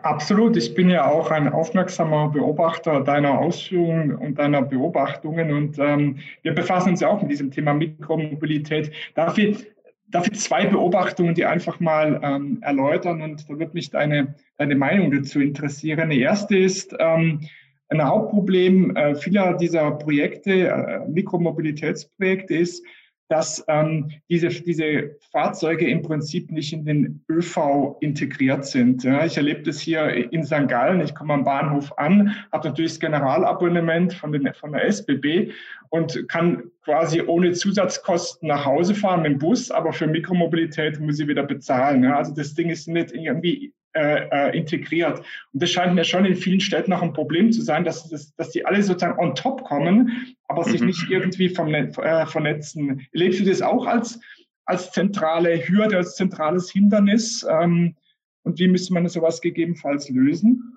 Absolut. 0.02 0.58
Ich 0.58 0.74
bin 0.74 0.90
ja 0.90 1.12
auch 1.12 1.30
ein 1.30 1.48
aufmerksamer 1.48 2.30
Beobachter 2.30 3.02
deiner 3.02 3.38
Ausführungen 3.38 4.16
und 4.16 4.40
deiner 4.40 4.64
Beobachtungen 4.64 5.54
und 5.54 5.78
ähm, 5.78 6.18
wir 6.42 6.56
befassen 6.56 6.90
uns 6.90 7.02
ja 7.02 7.10
auch 7.10 7.22
mit 7.22 7.30
diesem 7.30 7.52
Thema 7.52 7.76
Mikromobilität. 7.76 8.92
Darf 9.14 9.38
ich 9.38 9.68
darf 10.08 10.28
ich 10.28 10.40
zwei 10.40 10.66
Beobachtungen, 10.66 11.36
die 11.36 11.46
einfach 11.46 11.80
mal 11.80 12.20
ähm, 12.24 12.60
erläutern 12.62 13.22
und 13.22 13.50
da 13.50 13.60
wird 13.60 13.74
mich 13.74 13.90
deine, 13.90 14.36
deine 14.58 14.76
Meinung 14.76 15.12
dazu 15.12 15.40
interessieren. 15.40 16.10
Die 16.10 16.22
erste 16.22 16.58
ist, 16.58 16.96
ähm, 17.00 17.42
ein 17.90 18.04
Hauptproblem 18.04 18.96
äh, 18.96 19.16
vieler 19.16 19.56
dieser 19.56 19.92
Projekte, 19.92 20.70
äh, 20.70 21.08
Mikromobilitätsprojekte 21.08 22.56
ist, 22.56 22.84
dass 23.28 23.64
ähm, 23.68 24.12
diese, 24.30 24.50
diese 24.50 25.18
Fahrzeuge 25.32 25.88
im 25.88 26.04
Prinzip 26.04 26.52
nicht 26.52 26.74
in 26.74 26.86
den 26.86 27.26
ÖV 27.30 27.98
integriert 28.00 28.66
sind. 28.66 29.04
Ja, 29.04 29.26
ich 29.26 29.38
erlebe 29.38 29.64
das 29.64 29.80
hier 29.80 30.32
in 30.32 30.44
St. 30.44 30.68
Gallen. 30.68 31.02
Ich 31.02 31.16
komme 31.16 31.34
am 31.34 31.44
Bahnhof 31.44 31.98
an, 31.98 32.36
habe 32.52 32.70
natürlich 32.70 32.92
das 32.92 33.00
Generalabonnement 33.00 34.14
von, 34.14 34.32
den, 34.32 34.54
von 34.54 34.74
der 34.74 34.86
SBB 34.86 35.52
und 35.96 36.28
kann 36.28 36.72
quasi 36.84 37.22
ohne 37.22 37.54
Zusatzkosten 37.54 38.50
nach 38.50 38.66
Hause 38.66 38.94
fahren 38.94 39.22
mit 39.22 39.32
dem 39.34 39.40
Bus, 39.40 39.72
aber 39.72 39.94
für 39.94 40.08
Mikromobilität 40.08 41.00
muss 41.00 41.20
ich 41.20 41.28
wieder 41.28 41.44
bezahlen. 41.44 42.04
Ja, 42.04 42.18
also 42.18 42.34
das 42.34 42.54
Ding 42.54 42.70
ist 42.70 42.88
nicht 42.88 43.12
irgendwie 43.12 43.74
äh, 43.94 44.28
äh, 44.30 44.58
integriert. 44.58 45.20
Und 45.54 45.64
das 45.64 45.72
scheint 45.72 45.96
mir 45.96 46.04
schon 46.04 46.26
in 46.26 46.36
vielen 46.36 46.60
Städten 46.60 46.92
noch 46.92 47.02
ein 47.02 47.14
Problem 47.14 47.52
zu 47.54 47.62
sein, 47.62 47.86
dass, 47.86 48.10
das, 48.10 48.36
dass 48.36 48.50
die 48.50 48.66
alle 48.66 48.84
sozusagen 48.84 49.18
on 49.20 49.36
top 49.36 49.64
kommen, 49.64 50.36
aber 50.50 50.66
sich 50.66 50.82
mhm. 50.82 50.88
nicht 50.88 51.10
irgendwie 51.10 51.48
vom 51.48 51.72
Net, 51.72 51.98
äh, 51.98 52.26
vernetzen. 52.26 53.08
Erlebst 53.14 53.40
du 53.40 53.46
das 53.46 53.62
auch 53.62 53.86
als, 53.86 54.20
als 54.66 54.92
zentrale 54.92 55.66
Hürde, 55.66 55.96
als 55.96 56.16
zentrales 56.16 56.70
Hindernis? 56.72 57.48
Ähm, 57.50 57.96
und 58.44 58.60
wie 58.60 58.68
müsste 58.68 58.94
man 58.94 59.08
sowas 59.08 59.40
gegebenenfalls 59.40 60.10
lösen? 60.10 60.76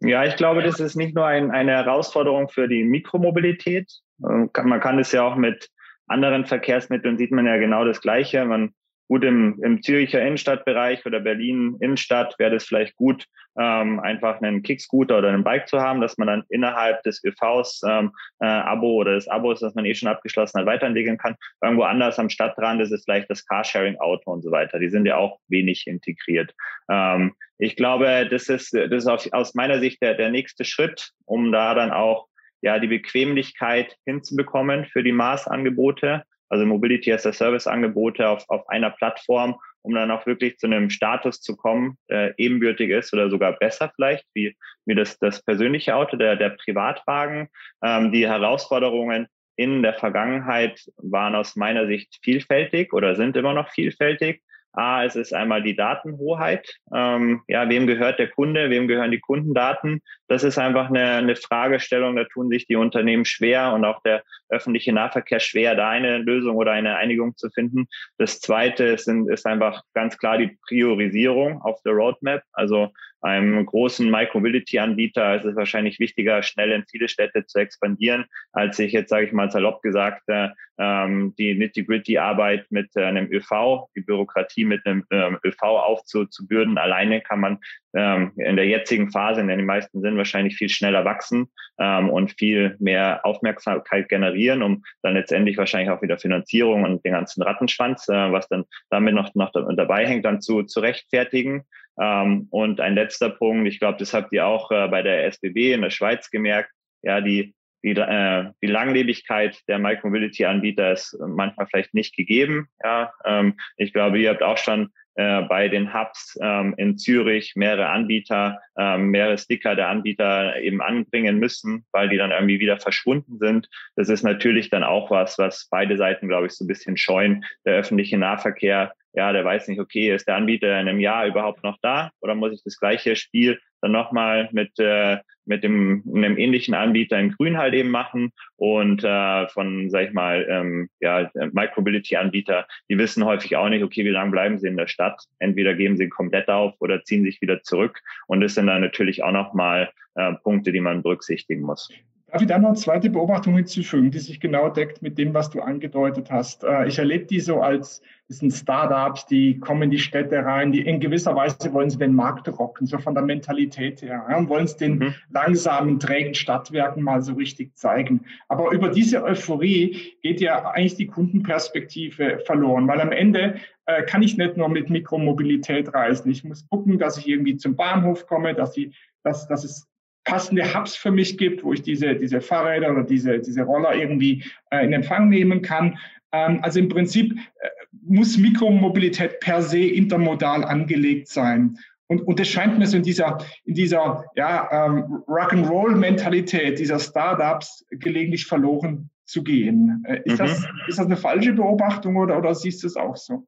Ja, 0.00 0.24
ich 0.24 0.36
glaube, 0.36 0.62
das 0.62 0.78
ist 0.78 0.94
nicht 0.94 1.14
nur 1.14 1.26
ein, 1.26 1.50
eine 1.50 1.72
Herausforderung 1.72 2.48
für 2.48 2.68
die 2.68 2.84
Mikromobilität. 2.84 3.90
Äh, 4.22 4.62
man 4.62 4.80
kann 4.80 4.98
es 4.98 5.12
ja 5.12 5.22
auch 5.22 5.36
mit 5.36 5.68
anderen 6.06 6.46
Verkehrsmitteln 6.46 7.18
sieht 7.18 7.32
man 7.32 7.46
ja 7.46 7.58
genau 7.58 7.84
das 7.84 8.00
Gleiche. 8.00 8.44
Man 8.44 8.72
gut 9.08 9.24
im, 9.24 9.58
im 9.62 9.82
Züricher 9.82 10.20
Innenstadtbereich 10.20 11.04
oder 11.06 11.20
Berlin 11.20 11.76
Innenstadt 11.80 12.34
wäre 12.38 12.52
das 12.52 12.64
vielleicht 12.64 12.94
gut, 12.96 13.24
ähm, 13.58 13.98
einfach 14.00 14.40
einen 14.40 14.62
Kickscooter 14.62 15.18
oder 15.18 15.28
einen 15.28 15.44
Bike 15.44 15.66
zu 15.66 15.80
haben, 15.80 16.00
dass 16.00 16.18
man 16.18 16.28
dann 16.28 16.44
innerhalb 16.50 17.02
des 17.02 17.22
ÖVs 17.24 17.80
ähm, 17.88 18.12
äh, 18.40 18.46
Abo 18.46 18.92
oder 18.94 19.14
des 19.14 19.26
Abos, 19.26 19.60
das 19.60 19.74
man 19.74 19.86
eh 19.86 19.94
schon 19.94 20.08
abgeschlossen 20.08 20.60
hat, 20.60 20.66
weiterentwickeln 20.66 21.18
kann. 21.18 21.36
Irgendwo 21.62 21.84
anders 21.84 22.18
am 22.18 22.28
Stadtrand 22.28 22.82
ist 22.82 22.92
es 22.92 23.04
vielleicht 23.04 23.30
das 23.30 23.46
Carsharing-Auto 23.46 24.30
und 24.30 24.42
so 24.42 24.50
weiter. 24.50 24.78
Die 24.78 24.90
sind 24.90 25.06
ja 25.06 25.16
auch 25.16 25.38
wenig 25.48 25.86
integriert. 25.86 26.54
Ähm, 26.90 27.34
ich 27.56 27.76
glaube, 27.76 28.28
das 28.30 28.48
ist, 28.48 28.74
das 28.74 28.90
ist 28.90 29.08
aus, 29.08 29.32
aus 29.32 29.54
meiner 29.54 29.80
Sicht 29.80 30.02
der, 30.02 30.14
der 30.14 30.30
nächste 30.30 30.64
Schritt, 30.64 31.10
um 31.24 31.50
da 31.50 31.74
dann 31.74 31.90
auch 31.90 32.28
ja 32.62 32.78
die 32.78 32.88
Bequemlichkeit 32.88 33.96
hinzubekommen 34.04 34.86
für 34.86 35.02
die 35.02 35.12
Maßangebote 35.12 36.22
also 36.48 36.64
Mobility 36.64 37.12
as 37.12 37.26
a 37.26 37.32
Service 37.32 37.66
Angebote 37.66 38.28
auf, 38.28 38.44
auf 38.48 38.68
einer 38.68 38.90
Plattform, 38.90 39.56
um 39.82 39.94
dann 39.94 40.10
auch 40.10 40.26
wirklich 40.26 40.58
zu 40.58 40.66
einem 40.66 40.90
Status 40.90 41.40
zu 41.40 41.56
kommen, 41.56 41.96
der 42.08 42.38
ebenbürtig 42.38 42.90
ist 42.90 43.12
oder 43.12 43.30
sogar 43.30 43.52
besser 43.52 43.92
vielleicht, 43.94 44.26
wie, 44.34 44.56
wie 44.86 44.94
das, 44.94 45.18
das 45.18 45.44
persönliche 45.44 45.94
Auto, 45.94 46.16
der, 46.16 46.36
der 46.36 46.50
Privatwagen. 46.50 47.48
Ähm, 47.82 48.12
die 48.12 48.26
Herausforderungen 48.26 49.26
in 49.56 49.82
der 49.82 49.94
Vergangenheit 49.94 50.80
waren 50.96 51.34
aus 51.34 51.56
meiner 51.56 51.86
Sicht 51.86 52.18
vielfältig 52.22 52.92
oder 52.92 53.16
sind 53.16 53.36
immer 53.36 53.54
noch 53.54 53.70
vielfältig. 53.70 54.42
A, 54.78 55.04
es 55.04 55.16
ist 55.16 55.34
einmal 55.34 55.62
die 55.62 55.74
Datenhoheit. 55.74 56.78
Ähm, 56.94 57.42
ja, 57.48 57.68
wem 57.68 57.86
gehört 57.86 58.18
der 58.18 58.28
Kunde? 58.28 58.70
Wem 58.70 58.86
gehören 58.86 59.10
die 59.10 59.20
Kundendaten? 59.20 60.02
Das 60.28 60.44
ist 60.44 60.56
einfach 60.56 60.88
eine, 60.88 61.14
eine 61.14 61.36
Fragestellung. 61.36 62.14
Da 62.16 62.24
tun 62.24 62.48
sich 62.48 62.66
die 62.66 62.76
Unternehmen 62.76 63.24
schwer 63.24 63.72
und 63.72 63.84
auch 63.84 64.02
der 64.02 64.22
öffentliche 64.48 64.92
Nahverkehr 64.92 65.40
schwer, 65.40 65.74
da 65.74 65.90
eine 65.90 66.18
Lösung 66.18 66.56
oder 66.56 66.72
eine 66.72 66.96
Einigung 66.96 67.36
zu 67.36 67.50
finden. 67.50 67.88
Das 68.18 68.40
zweite 68.40 68.84
ist, 68.84 69.08
ist 69.08 69.46
einfach 69.46 69.82
ganz 69.94 70.16
klar 70.16 70.38
die 70.38 70.56
Priorisierung 70.68 71.60
auf 71.62 71.82
der 71.82 71.94
Roadmap. 71.94 72.42
Also 72.52 72.92
einem 73.20 73.66
großen 73.66 74.10
Micromobility-Anbieter 74.10 75.36
ist 75.36 75.44
es 75.44 75.56
wahrscheinlich 75.56 75.98
wichtiger, 75.98 76.42
schnell 76.42 76.72
in 76.72 76.84
viele 76.90 77.08
Städte 77.08 77.46
zu 77.46 77.58
expandieren, 77.58 78.24
als 78.52 78.76
sich 78.76 78.92
jetzt, 78.92 79.10
sage 79.10 79.26
ich 79.26 79.32
mal 79.32 79.50
salopp 79.50 79.82
gesagt, 79.82 80.22
äh, 80.28 80.48
ähm, 80.78 81.34
die 81.38 81.54
Nitty-Gritty-Arbeit 81.54 82.66
mit 82.70 82.94
äh, 82.94 83.04
einem 83.04 83.30
ÖV, 83.32 83.88
die 83.96 84.00
Bürokratie 84.00 84.64
mit 84.64 84.86
einem 84.86 85.04
ähm, 85.10 85.38
ÖV 85.44 85.62
aufzubürden. 85.62 86.78
Alleine 86.78 87.20
kann 87.20 87.40
man 87.40 87.58
ähm, 87.94 88.32
in 88.36 88.56
der 88.56 88.66
jetzigen 88.66 89.10
Phase, 89.10 89.40
in 89.40 89.48
der 89.48 89.56
die 89.56 89.64
meisten 89.64 90.00
sind, 90.00 90.16
wahrscheinlich 90.16 90.56
viel 90.56 90.68
schneller 90.68 91.04
wachsen 91.04 91.48
ähm, 91.78 92.10
und 92.10 92.32
viel 92.38 92.76
mehr 92.78 93.24
Aufmerksamkeit 93.24 94.08
generieren, 94.08 94.62
um 94.62 94.84
dann 95.02 95.14
letztendlich 95.14 95.58
wahrscheinlich 95.58 95.90
auch 95.90 96.02
wieder 96.02 96.18
Finanzierung 96.18 96.84
und 96.84 97.04
den 97.04 97.12
ganzen 97.12 97.42
Rattenschwanz, 97.42 98.08
äh, 98.08 98.32
was 98.32 98.48
dann 98.48 98.64
damit 98.90 99.14
noch, 99.14 99.34
noch 99.34 99.50
dabei 99.52 100.06
hängt, 100.06 100.24
dann 100.24 100.40
zu, 100.40 100.62
zu 100.62 100.80
rechtfertigen. 100.80 101.64
Ähm, 102.00 102.48
und 102.50 102.80
ein 102.80 102.94
letzter 102.94 103.30
Punkt, 103.30 103.66
ich 103.68 103.78
glaube, 103.78 103.98
das 103.98 104.14
habt 104.14 104.32
ihr 104.32 104.46
auch 104.46 104.70
äh, 104.70 104.88
bei 104.88 105.02
der 105.02 105.26
SBB 105.26 105.72
in 105.72 105.82
der 105.82 105.90
Schweiz 105.90 106.30
gemerkt, 106.30 106.70
ja, 107.02 107.20
die, 107.20 107.54
die, 107.82 107.90
äh, 107.90 108.50
die 108.62 108.66
Langlebigkeit 108.66 109.60
der 109.68 109.78
Micromobility-Anbieter 109.78 110.92
ist 110.92 111.16
manchmal 111.20 111.66
vielleicht 111.66 111.94
nicht 111.94 112.16
gegeben. 112.16 112.68
Ja, 112.82 113.12
ähm, 113.24 113.54
ich 113.76 113.92
glaube, 113.92 114.18
ihr 114.18 114.30
habt 114.30 114.42
auch 114.42 114.58
schon 114.58 114.90
äh, 115.18 115.42
bei 115.42 115.66
den 115.66 115.92
Hubs 115.92 116.38
ähm, 116.40 116.74
in 116.76 116.96
Zürich 116.96 117.54
mehrere 117.56 117.88
Anbieter, 117.88 118.60
ähm, 118.78 119.08
mehrere 119.08 119.36
Sticker 119.36 119.74
der 119.74 119.88
Anbieter 119.88 120.60
eben 120.60 120.80
anbringen 120.80 121.40
müssen, 121.40 121.84
weil 121.90 122.08
die 122.08 122.16
dann 122.16 122.30
irgendwie 122.30 122.60
wieder 122.60 122.78
verschwunden 122.78 123.38
sind. 123.38 123.68
Das 123.96 124.08
ist 124.08 124.22
natürlich 124.22 124.70
dann 124.70 124.84
auch 124.84 125.10
was, 125.10 125.36
was 125.36 125.66
beide 125.72 125.96
Seiten, 125.96 126.28
glaube 126.28 126.46
ich, 126.46 126.52
so 126.52 126.64
ein 126.64 126.68
bisschen 126.68 126.96
scheuen. 126.96 127.44
Der 127.64 127.74
öffentliche 127.74 128.16
Nahverkehr 128.16 128.92
ja, 129.14 129.32
der 129.32 129.44
weiß 129.44 129.66
nicht, 129.66 129.80
okay, 129.80 130.14
ist 130.14 130.28
der 130.28 130.36
Anbieter 130.36 130.68
in 130.80 130.86
einem 130.86 131.00
Jahr 131.00 131.26
überhaupt 131.26 131.64
noch 131.64 131.78
da 131.82 132.10
oder 132.20 132.36
muss 132.36 132.52
ich 132.52 132.62
das 132.62 132.78
gleiche 132.78 133.16
Spiel 133.16 133.58
dann 133.80 133.92
nochmal 133.92 134.48
mit, 134.52 134.78
äh, 134.78 135.18
mit 135.46 135.64
dem, 135.64 136.02
einem 136.14 136.36
ähnlichen 136.36 136.74
Anbieter 136.74 137.18
in 137.18 137.32
Grün 137.32 137.58
halt 137.58 137.74
eben 137.74 137.90
machen 137.90 138.32
und 138.56 139.02
äh, 139.04 139.48
von, 139.48 139.90
sag 139.90 140.08
ich 140.08 140.12
mal, 140.12 140.46
ähm, 140.48 140.88
ja, 141.00 141.30
Micromobility-Anbieter, 141.34 142.66
die 142.90 142.98
wissen 142.98 143.24
häufig 143.24 143.56
auch 143.56 143.68
nicht, 143.68 143.82
okay, 143.82 144.04
wie 144.04 144.10
lange 144.10 144.30
bleiben 144.30 144.58
sie 144.58 144.68
in 144.68 144.76
der 144.76 144.88
Stadt? 144.88 145.22
Entweder 145.38 145.74
geben 145.74 145.96
sie 145.96 146.08
komplett 146.08 146.48
auf 146.48 146.74
oder 146.80 147.02
ziehen 147.04 147.24
sich 147.24 147.40
wieder 147.40 147.62
zurück 147.62 148.00
und 148.26 148.40
das 148.40 148.54
sind 148.54 148.66
dann 148.66 148.82
natürlich 148.82 149.22
auch 149.22 149.32
nochmal 149.32 149.90
äh, 150.14 150.34
Punkte, 150.42 150.72
die 150.72 150.80
man 150.80 151.02
berücksichtigen 151.02 151.62
muss. 151.62 151.90
Darf 152.30 152.42
ich 152.42 152.48
da 152.48 152.58
noch 152.58 152.68
eine 152.68 152.76
zweite 152.76 153.08
Beobachtung 153.08 153.56
hinzufügen, 153.56 154.10
die 154.10 154.18
sich 154.18 154.38
genau 154.38 154.68
deckt 154.68 155.00
mit 155.00 155.16
dem, 155.16 155.32
was 155.32 155.48
du 155.48 155.62
angedeutet 155.62 156.30
hast? 156.30 156.62
Äh, 156.62 156.86
ich 156.86 156.98
erlebe 156.98 157.24
die 157.24 157.40
so 157.40 157.62
als, 157.62 158.02
das 158.28 158.40
sind 158.40 158.52
Startups, 158.52 159.24
die 159.24 159.58
kommen 159.58 159.84
in 159.84 159.90
die 159.90 159.98
Städte 159.98 160.44
rein, 160.44 160.70
die 160.70 160.86
in 160.86 161.00
gewisser 161.00 161.34
Weise 161.34 161.72
wollen 161.72 161.88
sie 161.88 161.96
den 161.96 162.12
Markt 162.12 162.46
rocken, 162.46 162.86
so 162.86 162.98
von 162.98 163.14
der 163.14 163.24
Mentalität 163.24 164.02
her, 164.02 164.26
und 164.36 164.50
wollen 164.50 164.66
es 164.66 164.76
den 164.76 164.98
mhm. 164.98 165.14
langsamen, 165.30 165.98
trägen 165.98 166.34
Stadtwerken 166.34 167.02
mal 167.02 167.22
so 167.22 167.32
richtig 167.32 167.74
zeigen. 167.76 168.26
Aber 168.48 168.72
über 168.72 168.90
diese 168.90 169.24
Euphorie 169.24 170.18
geht 170.22 170.42
ja 170.42 170.68
eigentlich 170.68 170.96
die 170.96 171.06
Kundenperspektive 171.06 172.40
verloren, 172.44 172.86
weil 172.88 173.00
am 173.00 173.10
Ende 173.10 173.54
äh, 173.86 174.02
kann 174.02 174.22
ich 174.22 174.36
nicht 174.36 174.58
nur 174.58 174.68
mit 174.68 174.90
Mikromobilität 174.90 175.94
reisen. 175.94 176.30
Ich 176.30 176.44
muss 176.44 176.68
gucken, 176.68 176.98
dass 176.98 177.16
ich 177.16 177.26
irgendwie 177.26 177.56
zum 177.56 177.74
Bahnhof 177.74 178.26
komme, 178.26 178.52
dass, 178.52 178.76
ich, 178.76 178.94
dass, 179.22 179.48
dass 179.48 179.64
es 179.64 179.87
passende 180.28 180.74
Hubs 180.74 180.94
für 180.94 181.10
mich 181.10 181.38
gibt, 181.38 181.64
wo 181.64 181.72
ich 181.72 181.82
diese, 181.82 182.14
diese 182.14 182.40
Fahrräder 182.40 182.92
oder 182.92 183.02
diese, 183.02 183.38
diese 183.38 183.62
Roller 183.62 183.94
irgendwie 183.94 184.44
äh, 184.70 184.84
in 184.84 184.92
Empfang 184.92 185.30
nehmen 185.30 185.62
kann. 185.62 185.98
Ähm, 186.32 186.60
also 186.62 186.78
im 186.78 186.88
Prinzip 186.88 187.32
äh, 187.32 187.68
muss 188.02 188.36
Mikromobilität 188.36 189.40
per 189.40 189.62
se 189.62 189.80
intermodal 189.80 190.64
angelegt 190.64 191.28
sein. 191.28 191.78
Und, 192.08 192.22
und 192.22 192.38
das 192.38 192.48
scheint 192.48 192.78
mir 192.78 192.86
so 192.86 192.98
in 192.98 193.02
dieser, 193.02 193.38
in 193.64 193.74
dieser 193.74 194.24
ja, 194.34 194.68
ähm, 194.70 195.22
Rock'n'Roll-Mentalität 195.26 196.78
dieser 196.78 196.98
Startups 196.98 197.86
gelegentlich 197.90 198.46
verloren 198.46 199.10
zu 199.24 199.42
gehen. 199.42 200.04
Äh, 200.06 200.20
ist, 200.24 200.34
mhm. 200.34 200.38
das, 200.38 200.66
ist 200.88 200.98
das 200.98 201.06
eine 201.06 201.16
falsche 201.16 201.54
Beobachtung 201.54 202.16
oder, 202.16 202.36
oder 202.36 202.54
siehst 202.54 202.82
du 202.82 202.86
es 202.86 202.96
auch 202.96 203.16
so? 203.16 203.46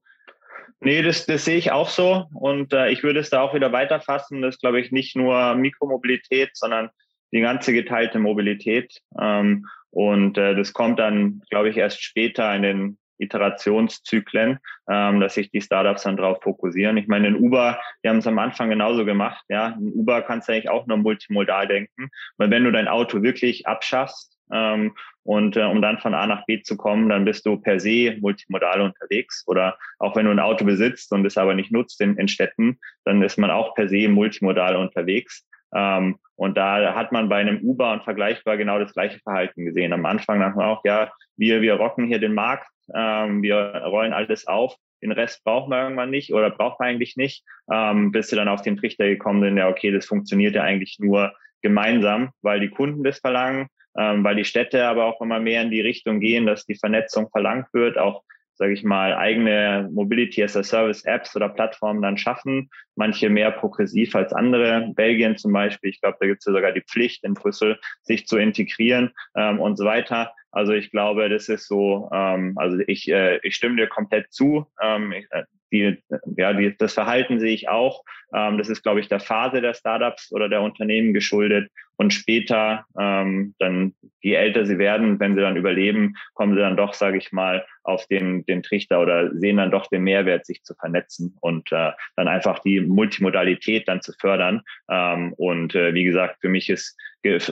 Nee, 0.80 1.02
das, 1.02 1.26
das 1.26 1.44
sehe 1.44 1.58
ich 1.58 1.72
auch 1.72 1.88
so. 1.88 2.26
Und 2.32 2.72
äh, 2.72 2.90
ich 2.90 3.02
würde 3.02 3.20
es 3.20 3.30
da 3.30 3.42
auch 3.42 3.54
wieder 3.54 3.72
weiterfassen. 3.72 4.40
Das 4.40 4.54
ist, 4.56 4.60
glaube 4.60 4.80
ich, 4.80 4.92
nicht 4.92 5.14
nur 5.14 5.54
Mikromobilität, 5.54 6.50
sondern 6.54 6.90
die 7.32 7.40
ganze 7.40 7.72
geteilte 7.72 8.18
Mobilität. 8.18 9.00
Ähm, 9.20 9.66
und 9.90 10.38
äh, 10.38 10.54
das 10.54 10.72
kommt 10.72 10.98
dann, 10.98 11.42
glaube 11.50 11.68
ich, 11.68 11.76
erst 11.76 12.02
später 12.02 12.54
in 12.54 12.62
den 12.62 12.98
Iterationszyklen, 13.18 14.58
ähm, 14.90 15.20
dass 15.20 15.34
sich 15.34 15.50
die 15.50 15.60
Startups 15.60 16.04
dann 16.04 16.16
darauf 16.16 16.42
fokussieren. 16.42 16.96
Ich 16.96 17.06
meine, 17.06 17.28
in 17.28 17.36
Uber, 17.36 17.78
die 18.02 18.08
haben 18.08 18.18
es 18.18 18.26
am 18.26 18.38
Anfang 18.38 18.70
genauso 18.70 19.04
gemacht. 19.04 19.44
Ja, 19.48 19.76
in 19.78 19.92
Uber 19.92 20.22
kannst 20.22 20.48
du 20.48 20.52
eigentlich 20.52 20.70
auch 20.70 20.86
nur 20.86 20.96
multimodal 20.96 21.68
denken, 21.68 22.08
weil 22.38 22.50
wenn 22.50 22.64
du 22.64 22.72
dein 22.72 22.88
Auto 22.88 23.22
wirklich 23.22 23.66
abschaffst 23.66 24.39
ähm, 24.52 24.94
und 25.22 25.56
äh, 25.56 25.64
um 25.64 25.82
dann 25.82 25.98
von 25.98 26.14
A 26.14 26.26
nach 26.26 26.44
B 26.46 26.62
zu 26.62 26.76
kommen, 26.76 27.08
dann 27.08 27.24
bist 27.24 27.46
du 27.46 27.56
per 27.56 27.78
se 27.78 28.16
multimodal 28.20 28.80
unterwegs. 28.80 29.44
Oder 29.46 29.78
auch 29.98 30.16
wenn 30.16 30.26
du 30.26 30.30
ein 30.30 30.40
Auto 30.40 30.64
besitzt 30.64 31.12
und 31.12 31.24
es 31.24 31.38
aber 31.38 31.54
nicht 31.54 31.70
nutzt 31.70 32.00
in, 32.00 32.16
in 32.16 32.28
Städten, 32.28 32.78
dann 33.04 33.22
ist 33.22 33.38
man 33.38 33.50
auch 33.50 33.74
per 33.74 33.88
se 33.88 34.08
multimodal 34.08 34.76
unterwegs. 34.76 35.46
Ähm, 35.74 36.18
und 36.36 36.56
da 36.56 36.94
hat 36.94 37.12
man 37.12 37.28
bei 37.28 37.36
einem 37.36 37.60
Uber 37.60 37.92
und 37.92 38.02
vergleichbar 38.02 38.56
genau 38.56 38.78
das 38.78 38.92
gleiche 38.92 39.20
Verhalten 39.20 39.66
gesehen. 39.66 39.92
Am 39.92 40.06
Anfang 40.06 40.40
dachte 40.40 40.56
man 40.56 40.66
auch, 40.66 40.84
ja, 40.84 41.12
wir, 41.36 41.60
wir 41.60 41.74
rocken 41.74 42.06
hier 42.06 42.18
den 42.18 42.34
Markt, 42.34 42.66
ähm, 42.94 43.42
wir 43.42 43.82
rollen 43.84 44.12
alles 44.12 44.46
auf, 44.46 44.74
den 45.02 45.12
Rest 45.12 45.44
braucht 45.44 45.68
man 45.68 45.82
irgendwann 45.82 46.10
nicht 46.10 46.32
oder 46.32 46.50
braucht 46.50 46.80
man 46.80 46.88
eigentlich 46.88 47.16
nicht, 47.16 47.44
ähm, 47.70 48.10
bis 48.10 48.28
sie 48.28 48.36
dann 48.36 48.48
auf 48.48 48.62
den 48.62 48.76
Trichter 48.76 49.06
gekommen 49.06 49.42
sind, 49.42 49.58
ja, 49.58 49.68
okay, 49.68 49.92
das 49.92 50.06
funktioniert 50.06 50.54
ja 50.54 50.62
eigentlich 50.62 50.98
nur, 50.98 51.32
gemeinsam, 51.62 52.30
weil 52.42 52.60
die 52.60 52.70
Kunden 52.70 53.04
das 53.04 53.18
verlangen, 53.18 53.68
ähm, 53.98 54.24
weil 54.24 54.36
die 54.36 54.44
Städte 54.44 54.86
aber 54.86 55.06
auch 55.06 55.20
immer 55.20 55.40
mehr 55.40 55.62
in 55.62 55.70
die 55.70 55.80
Richtung 55.80 56.20
gehen, 56.20 56.46
dass 56.46 56.66
die 56.66 56.76
Vernetzung 56.76 57.28
verlangt 57.30 57.66
wird, 57.72 57.98
auch 57.98 58.22
sage 58.60 58.74
ich 58.74 58.84
mal, 58.84 59.14
eigene 59.14 59.88
Mobility 59.90 60.44
as 60.44 60.54
a 60.54 60.62
Service 60.62 61.02
Apps 61.06 61.34
oder 61.34 61.48
Plattformen 61.48 62.02
dann 62.02 62.18
schaffen. 62.18 62.68
Manche 62.94 63.30
mehr 63.30 63.52
progressiv 63.52 64.14
als 64.14 64.34
andere. 64.34 64.92
Belgien 64.94 65.38
zum 65.38 65.54
Beispiel, 65.54 65.88
ich 65.88 66.00
glaube, 66.02 66.18
da 66.20 66.26
gibt 66.26 66.40
es 66.40 66.44
ja 66.44 66.52
sogar 66.52 66.72
die 66.72 66.82
Pflicht 66.82 67.24
in 67.24 67.32
Brüssel, 67.32 67.80
sich 68.02 68.26
zu 68.26 68.36
integrieren 68.36 69.12
ähm, 69.34 69.60
und 69.60 69.78
so 69.78 69.86
weiter. 69.86 70.34
Also 70.50 70.74
ich 70.74 70.90
glaube, 70.90 71.30
das 71.30 71.48
ist 71.48 71.68
so, 71.68 72.10
ähm, 72.12 72.52
also 72.56 72.76
ich, 72.86 73.10
äh, 73.10 73.38
ich 73.42 73.56
stimme 73.56 73.76
dir 73.76 73.86
komplett 73.86 74.30
zu. 74.30 74.66
Ähm, 74.82 75.12
ich, 75.12 75.26
äh, 75.30 75.44
die, 75.72 75.98
ja, 76.36 76.52
die, 76.52 76.76
das 76.76 76.94
Verhalten 76.94 77.40
sehe 77.40 77.54
ich 77.54 77.68
auch. 77.68 78.04
Ähm, 78.34 78.58
das 78.58 78.68
ist, 78.68 78.82
glaube 78.82 79.00
ich, 79.00 79.08
der 79.08 79.20
Phase 79.20 79.60
der 79.60 79.74
Startups 79.74 80.32
oder 80.32 80.48
der 80.48 80.62
Unternehmen 80.62 81.14
geschuldet. 81.14 81.70
Und 81.96 82.14
später, 82.14 82.86
ähm, 82.98 83.54
dann, 83.58 83.94
je 84.22 84.34
älter 84.34 84.64
sie 84.64 84.78
werden, 84.78 85.20
wenn 85.20 85.34
sie 85.34 85.42
dann 85.42 85.56
überleben, 85.56 86.14
kommen 86.32 86.54
sie 86.54 86.60
dann 86.60 86.76
doch, 86.76 86.94
sage 86.94 87.18
ich 87.18 87.30
mal, 87.30 87.64
auf 87.82 88.06
den, 88.06 88.44
den 88.46 88.62
Trichter 88.62 89.00
oder 89.00 89.30
sehen 89.34 89.58
dann 89.58 89.70
doch 89.70 89.86
den 89.88 90.04
Mehrwert, 90.04 90.46
sich 90.46 90.62
zu 90.62 90.74
vernetzen 90.74 91.36
und 91.40 91.70
äh, 91.72 91.90
dann 92.16 92.28
einfach 92.28 92.60
die 92.60 92.80
Multimodalität 92.80 93.86
dann 93.86 94.00
zu 94.00 94.12
fördern. 94.18 94.62
Ähm, 94.90 95.34
und 95.36 95.74
äh, 95.74 95.92
wie 95.92 96.04
gesagt, 96.04 96.38
für 96.40 96.48
mich 96.48 96.70
ist 96.70 96.96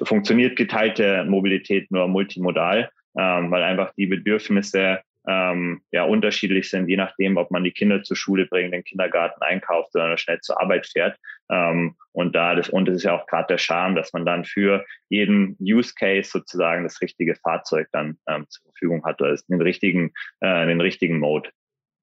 funktioniert 0.05 0.57
geteilte 0.57 1.25
Mobilität 1.25 1.91
nur 1.91 2.09
multimodal, 2.09 2.91
ähm, 3.19 3.51
weil 3.51 3.63
einfach 3.63 3.93
die 3.97 4.07
Bedürfnisse 4.07 5.01
ähm, 5.29 5.83
ja 5.93 6.05
unterschiedlich 6.05 6.71
sind, 6.71 6.89
je 6.89 6.97
nachdem, 6.97 7.37
ob 7.37 7.51
man 7.51 7.63
die 7.63 7.71
Kinder 7.71 8.03
zur 8.03 8.17
Schule 8.17 8.47
bringt, 8.47 8.73
den 8.73 8.83
Kindergarten 8.83 9.43
einkauft 9.43 9.95
oder 9.95 10.17
schnell 10.17 10.41
zur 10.41 10.61
Arbeit 10.61 10.87
fährt. 10.87 11.19
Ähm, 11.51 11.97
und 12.13 12.35
da 12.35 12.55
das 12.55 12.71
und 12.71 12.89
das 12.89 12.97
ist 12.97 13.03
ja 13.05 13.15
auch 13.15 13.27
gerade 13.27 13.49
der 13.49 13.59
Charme, 13.59 13.95
dass 13.95 14.13
man 14.13 14.25
dann 14.25 14.45
für 14.45 14.85
jeden 15.11 15.57
Use 15.61 15.95
Case 15.95 16.31
sozusagen 16.31 16.85
das 16.85 17.01
richtige 17.03 17.37
Fahrzeug 17.37 17.89
dann 17.93 18.19
ähm, 18.27 18.47
zur 18.49 18.65
Verfügung 18.65 19.05
hat 19.05 19.21
oder 19.21 19.37
den 19.49 19.61
richtigen 19.61 20.13
äh, 20.41 20.67
den 20.67 20.81
richtigen 20.81 21.19
Mode. 21.19 21.51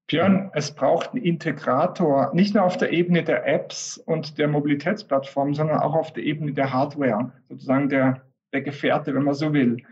Björn, 0.08 0.52
es 0.54 0.72
braucht 0.76 1.14
einen 1.14 1.24
Integrator, 1.24 2.32
nicht 2.36 2.54
nur 2.54 2.64
auf 2.64 2.78
der 2.78 2.94
Ebene 2.94 3.24
der 3.24 3.48
Apps 3.48 3.98
und 3.98 4.38
der 4.38 4.48
Mobilitätsplattform, 4.48 5.56
sondern 5.56 5.80
auch 5.80 5.96
auf 5.96 6.14
der 6.14 6.24
Ebene 6.24 6.54
der 6.54 6.72
Hardware, 6.72 7.32
sozusagen 7.50 7.90
der, 7.90 8.22
der 8.54 8.62
Gefährte, 8.62 9.16
wenn 9.16 9.24
man 9.24 9.34
so 9.34 9.52
will. 9.52 9.84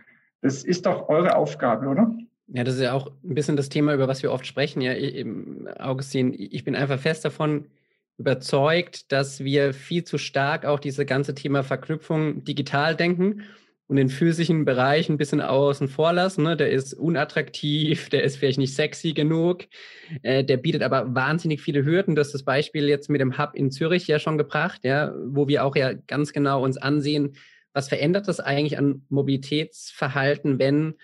Das 0.42 0.64
ist 0.64 0.86
doch 0.86 1.10
eure 1.10 1.36
Aufgabe, 1.36 1.88
oder? 1.88 2.16
Ja, 2.48 2.64
das 2.64 2.76
ist 2.76 2.82
ja 2.82 2.94
auch 2.94 3.08
ein 3.24 3.36
bisschen 3.36 3.56
das 3.56 3.70
Thema, 3.70 3.94
über 3.94 4.08
was 4.08 4.22
wir 4.22 4.32
oft 4.32 4.46
sprechen. 4.46 4.82
Ja, 4.82 4.94
Augustin, 5.80 6.34
ich 6.38 6.64
bin 6.64 6.76
einfach 6.76 7.00
fest 7.00 7.24
davon 7.26 7.70
überzeugt, 8.18 9.12
dass 9.12 9.44
wir 9.44 9.74
viel 9.74 10.04
zu 10.04 10.18
stark 10.18 10.66
auch 10.66 10.80
diese 10.80 11.06
ganze 11.06 11.34
Thema 11.34 11.64
Verknüpfung 11.64 12.44
digital 12.44 12.96
denken 12.96 13.44
und 13.88 13.98
den 13.98 14.10
physischen 14.10 14.66
Bereich 14.66 15.10
ein 15.10 15.18
bisschen 15.18 15.42
außen 15.42 15.88
vor 15.88 16.14
lassen. 16.14 16.44
Ne? 16.44 16.56
Der 16.56 16.70
ist 16.72 16.94
unattraktiv, 16.94 18.10
der 18.10 18.24
ist 18.24 18.38
vielleicht 18.38 18.60
nicht 18.60 18.76
sexy 18.76 19.14
genug, 19.14 19.66
äh, 20.22 20.44
der 20.44 20.58
bietet 20.58 20.84
aber 20.84 21.14
wahnsinnig 21.16 21.62
viele 21.62 21.84
Hürden. 21.86 22.16
Das 22.16 22.28
ist 22.28 22.34
das 22.34 22.44
Beispiel 22.44 22.88
jetzt 22.88 23.10
mit 23.10 23.22
dem 23.22 23.38
Hub 23.38 23.56
in 23.56 23.72
Zürich 23.72 24.08
ja 24.08 24.20
schon 24.20 24.38
gebracht, 24.38 24.82
ja, 24.84 25.14
wo 25.28 25.48
wir 25.48 25.66
auch 25.66 25.76
ja 25.76 25.94
ganz 25.94 26.34
genau 26.34 26.64
uns 26.64 26.78
ansehen, 26.78 27.36
was 27.74 27.90
verändert 27.90 28.28
das 28.28 28.40
eigentlich 28.40 28.78
an 28.78 29.06
Mobilitätsverhalten, 29.10 30.60
wenn 30.60 30.96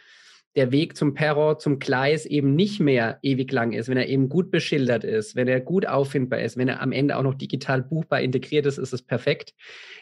der 0.60 0.74
Weg 0.74 0.98
zum 0.98 1.14
Perron, 1.14 1.58
zum 1.58 1.80
Gleis 1.80 2.26
eben 2.26 2.54
nicht 2.54 2.82
mehr 2.82 3.18
ewig 3.22 3.50
lang 3.54 3.72
ist, 3.72 3.88
wenn 3.88 3.96
er 3.96 4.10
eben 4.10 4.28
gut 4.28 4.52
beschildert 4.52 5.06
ist, 5.06 5.38
wenn 5.38 5.48
er 5.48 5.62
gut 5.62 5.88
auffindbar 5.88 6.42
ist, 6.42 6.58
wenn 6.58 6.68
er 6.68 6.82
am 6.82 6.92
Ende 6.92 7.16
auch 7.16 7.24
noch 7.24 7.34
digital 7.34 7.82
buchbar 7.82 8.20
integriert 8.20 8.66
ist, 8.66 8.78
ist 8.78 8.92
es 8.92 9.02
perfekt. 9.02 9.54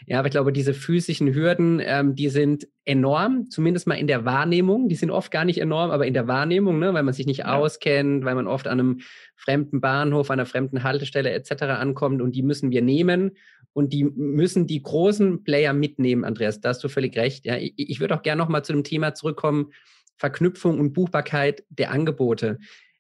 Ja, 0.08 0.18
aber 0.18 0.30
ich 0.30 0.32
glaube, 0.32 0.52
diese 0.52 0.74
physischen 0.74 1.32
Hürden, 1.36 1.80
ähm, 1.84 2.16
die 2.16 2.30
sind 2.30 2.68
enorm, 2.86 3.52
zumindest 3.52 3.86
mal 3.86 4.00
in 4.00 4.08
der 4.08 4.26
Wahrnehmung. 4.26 4.90
Die 4.90 4.96
sind 4.96 5.12
oft 5.12 5.30
gar 5.30 5.46
nicht 5.46 5.60
enorm, 5.60 5.92
aber 5.92 6.08
in 6.08 6.16
der 6.16 6.28
Wahrnehmung, 6.28 6.80
ne, 6.80 6.92
weil 6.96 7.04
man 7.04 7.14
sich 7.14 7.28
nicht 7.28 7.40
ja. 7.40 7.56
auskennt, 7.56 8.26
weil 8.26 8.34
man 8.34 8.48
oft 8.48 8.68
an 8.68 8.80
einem 8.80 9.02
fremden 9.36 9.80
Bahnhof, 9.80 10.32
an 10.32 10.40
einer 10.40 10.48
fremden 10.48 10.82
Haltestelle 10.82 11.30
etc. 11.30 11.64
ankommt 11.66 12.20
und 12.20 12.34
die 12.34 12.42
müssen 12.42 12.72
wir 12.72 12.82
nehmen 12.82 13.38
und 13.74 13.94
die 13.94 14.06
müssen 14.06 14.66
die 14.66 14.82
großen 14.82 15.44
Player 15.44 15.74
mitnehmen, 15.74 16.24
Andreas. 16.24 16.62
Da 16.62 16.70
hast 16.70 16.84
du 16.84 16.90
völlig 16.90 17.16
recht. 17.16 17.46
Ja, 17.46 17.58
ich, 17.58 17.76
ich 17.76 18.00
würde 18.00 18.16
auch 18.16 18.24
gerne 18.24 18.42
noch 18.42 18.50
mal 18.50 18.64
zu 18.64 18.74
dem 18.74 18.84
Thema 18.84 19.14
zurückkommen, 19.14 19.72
Verknüpfung 20.18 20.80
und 20.80 20.94
Buchbarkeit 20.94 21.64
der 21.70 21.92
Angebote. 21.92 22.60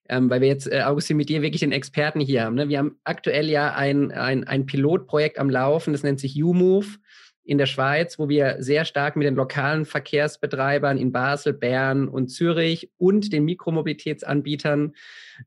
Ähm, 0.10 0.30
weil 0.30 0.39
wir 0.39 0.47
jetzt, 0.47 0.71
äh, 0.71 0.84
Augustin, 0.84 1.17
mit 1.17 1.27
dir 1.27 1.41
wirklich 1.41 1.60
den 1.60 1.73
Experten 1.73 2.21
hier 2.21 2.43
haben. 2.43 2.56
Ne? 2.56 2.69
Wir 2.69 2.77
haben 2.77 2.97
aktuell 3.03 3.49
ja 3.49 3.73
ein, 3.73 4.12
ein, 4.13 4.45
ein 4.45 4.65
Pilotprojekt 4.65 5.38
am 5.38 5.49
Laufen, 5.49 5.91
das 5.91 6.03
nennt 6.03 6.19
sich 6.19 6.41
UMove 6.41 6.97
in 7.47 7.58
der 7.58 7.65
Schweiz, 7.65 8.19
wo 8.19 8.27
wir 8.27 8.58
sehr 8.60 8.84
stark 8.84 9.15
mit 9.15 9.25
den 9.25 9.36
lokalen 9.36 9.86
Verkehrsbetreibern 9.86 10.97
in 10.97 11.13
Basel, 11.13 11.53
Bern 11.53 12.10
und 12.10 12.27
Zürich 12.27 12.91
und 12.97 13.32
den 13.32 13.45
Mikromobilitätsanbietern 13.45 14.93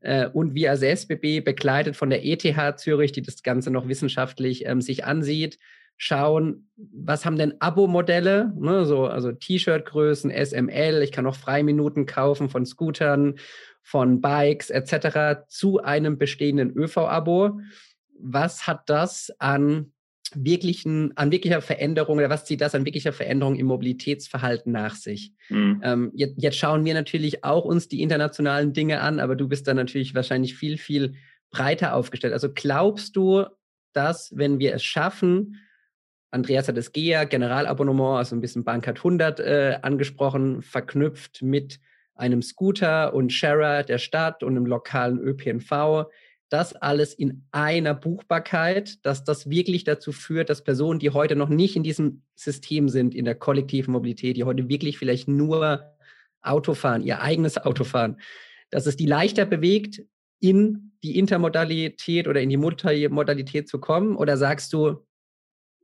äh, 0.01 0.27
und 0.27 0.57
als 0.65 0.81
SBB 0.81 1.41
begleitet 1.41 1.95
von 1.95 2.09
der 2.09 2.25
ETH 2.25 2.79
Zürich, 2.79 3.11
die 3.11 3.21
das 3.21 3.43
Ganze 3.43 3.69
noch 3.69 3.87
wissenschaftlich 3.87 4.65
ähm, 4.65 4.81
sich 4.81 5.05
ansieht, 5.05 5.59
schauen, 5.97 6.69
was 6.75 7.25
haben 7.25 7.37
denn 7.37 7.55
Abo-Modelle, 7.59 8.53
ne, 8.57 8.85
so, 8.85 9.05
also 9.05 9.31
T-Shirt-Größen, 9.31 10.31
SML, 10.31 11.01
ich 11.03 11.11
kann 11.11 11.27
auch 11.27 11.35
Freiminuten 11.35 12.05
kaufen 12.05 12.49
von 12.49 12.65
Scootern, 12.65 13.35
von 13.83 14.21
Bikes 14.21 14.69
etc. 14.69 15.43
zu 15.47 15.79
einem 15.79 16.17
bestehenden 16.17 16.71
ÖV-Abo. 16.75 17.59
Was 18.19 18.67
hat 18.67 18.89
das 18.89 19.31
an 19.39 19.93
wirklichen, 20.33 21.15
an 21.17 21.31
wirklicher 21.31 21.61
Veränderung 21.61 22.17
oder 22.17 22.29
was 22.29 22.45
zieht 22.45 22.61
das 22.61 22.75
an 22.75 22.85
wirklicher 22.85 23.11
Veränderung 23.11 23.55
im 23.55 23.65
Mobilitätsverhalten 23.67 24.71
nach 24.71 24.95
sich? 24.95 25.33
Mhm. 25.49 25.81
Ähm, 25.83 26.11
jetzt, 26.15 26.41
jetzt 26.41 26.57
schauen 26.57 26.85
wir 26.85 26.93
natürlich 26.93 27.43
auch 27.43 27.65
uns 27.65 27.87
die 27.87 28.01
internationalen 28.01 28.73
Dinge 28.73 29.01
an, 29.01 29.19
aber 29.19 29.35
du 29.35 29.47
bist 29.47 29.67
da 29.67 29.73
natürlich 29.73 30.15
wahrscheinlich 30.15 30.55
viel, 30.55 30.77
viel 30.77 31.15
breiter 31.49 31.95
aufgestellt. 31.95 32.33
Also 32.33 32.49
glaubst 32.53 33.15
du, 33.15 33.45
dass 33.93 34.31
wenn 34.35 34.59
wir 34.59 34.73
es 34.73 34.83
schaffen, 34.83 35.57
Andreas 36.31 36.67
hat 36.67 36.77
das 36.77 36.93
GEA, 36.93 37.25
Generalabonnement, 37.25 38.17
also 38.17 38.35
ein 38.35 38.41
bisschen 38.41 38.63
Bankart 38.63 38.97
100 38.97 39.39
äh, 39.39 39.77
angesprochen, 39.81 40.61
verknüpft 40.61 41.41
mit 41.41 41.79
einem 42.15 42.41
Scooter 42.41 43.13
und 43.13 43.33
Sharer 43.33 43.83
der 43.83 43.97
Stadt 43.97 44.41
und 44.41 44.55
einem 44.55 44.65
lokalen 44.65 45.19
ÖPNV. 45.19 46.05
Das 46.49 46.73
alles 46.73 47.13
in 47.13 47.45
einer 47.51 47.93
Buchbarkeit, 47.93 49.05
dass 49.05 49.23
das 49.23 49.49
wirklich 49.49 49.83
dazu 49.83 50.11
führt, 50.11 50.49
dass 50.49 50.63
Personen, 50.63 50.99
die 50.99 51.09
heute 51.09 51.35
noch 51.35 51.49
nicht 51.49 51.75
in 51.75 51.83
diesem 51.83 52.23
System 52.35 52.89
sind, 52.89 53.13
in 53.13 53.25
der 53.25 53.35
kollektiven 53.35 53.91
Mobilität, 53.91 54.37
die 54.37 54.43
heute 54.43 54.69
wirklich 54.69 54.97
vielleicht 54.97 55.27
nur 55.27 55.83
Auto 56.41 56.73
fahren, 56.73 57.03
ihr 57.03 57.21
eigenes 57.21 57.57
Auto 57.57 57.83
fahren, 57.83 58.19
dass 58.69 58.85
es 58.85 58.95
die 58.95 59.05
leichter 59.05 59.45
bewegt, 59.45 60.01
in 60.39 60.93
die 61.03 61.17
Intermodalität 61.17 62.27
oder 62.27 62.41
in 62.41 62.49
die 62.49 62.57
Multimodalität 62.57 63.67
zu 63.69 63.79
kommen? 63.79 64.15
Oder 64.15 64.37
sagst 64.37 64.73
du, 64.73 65.05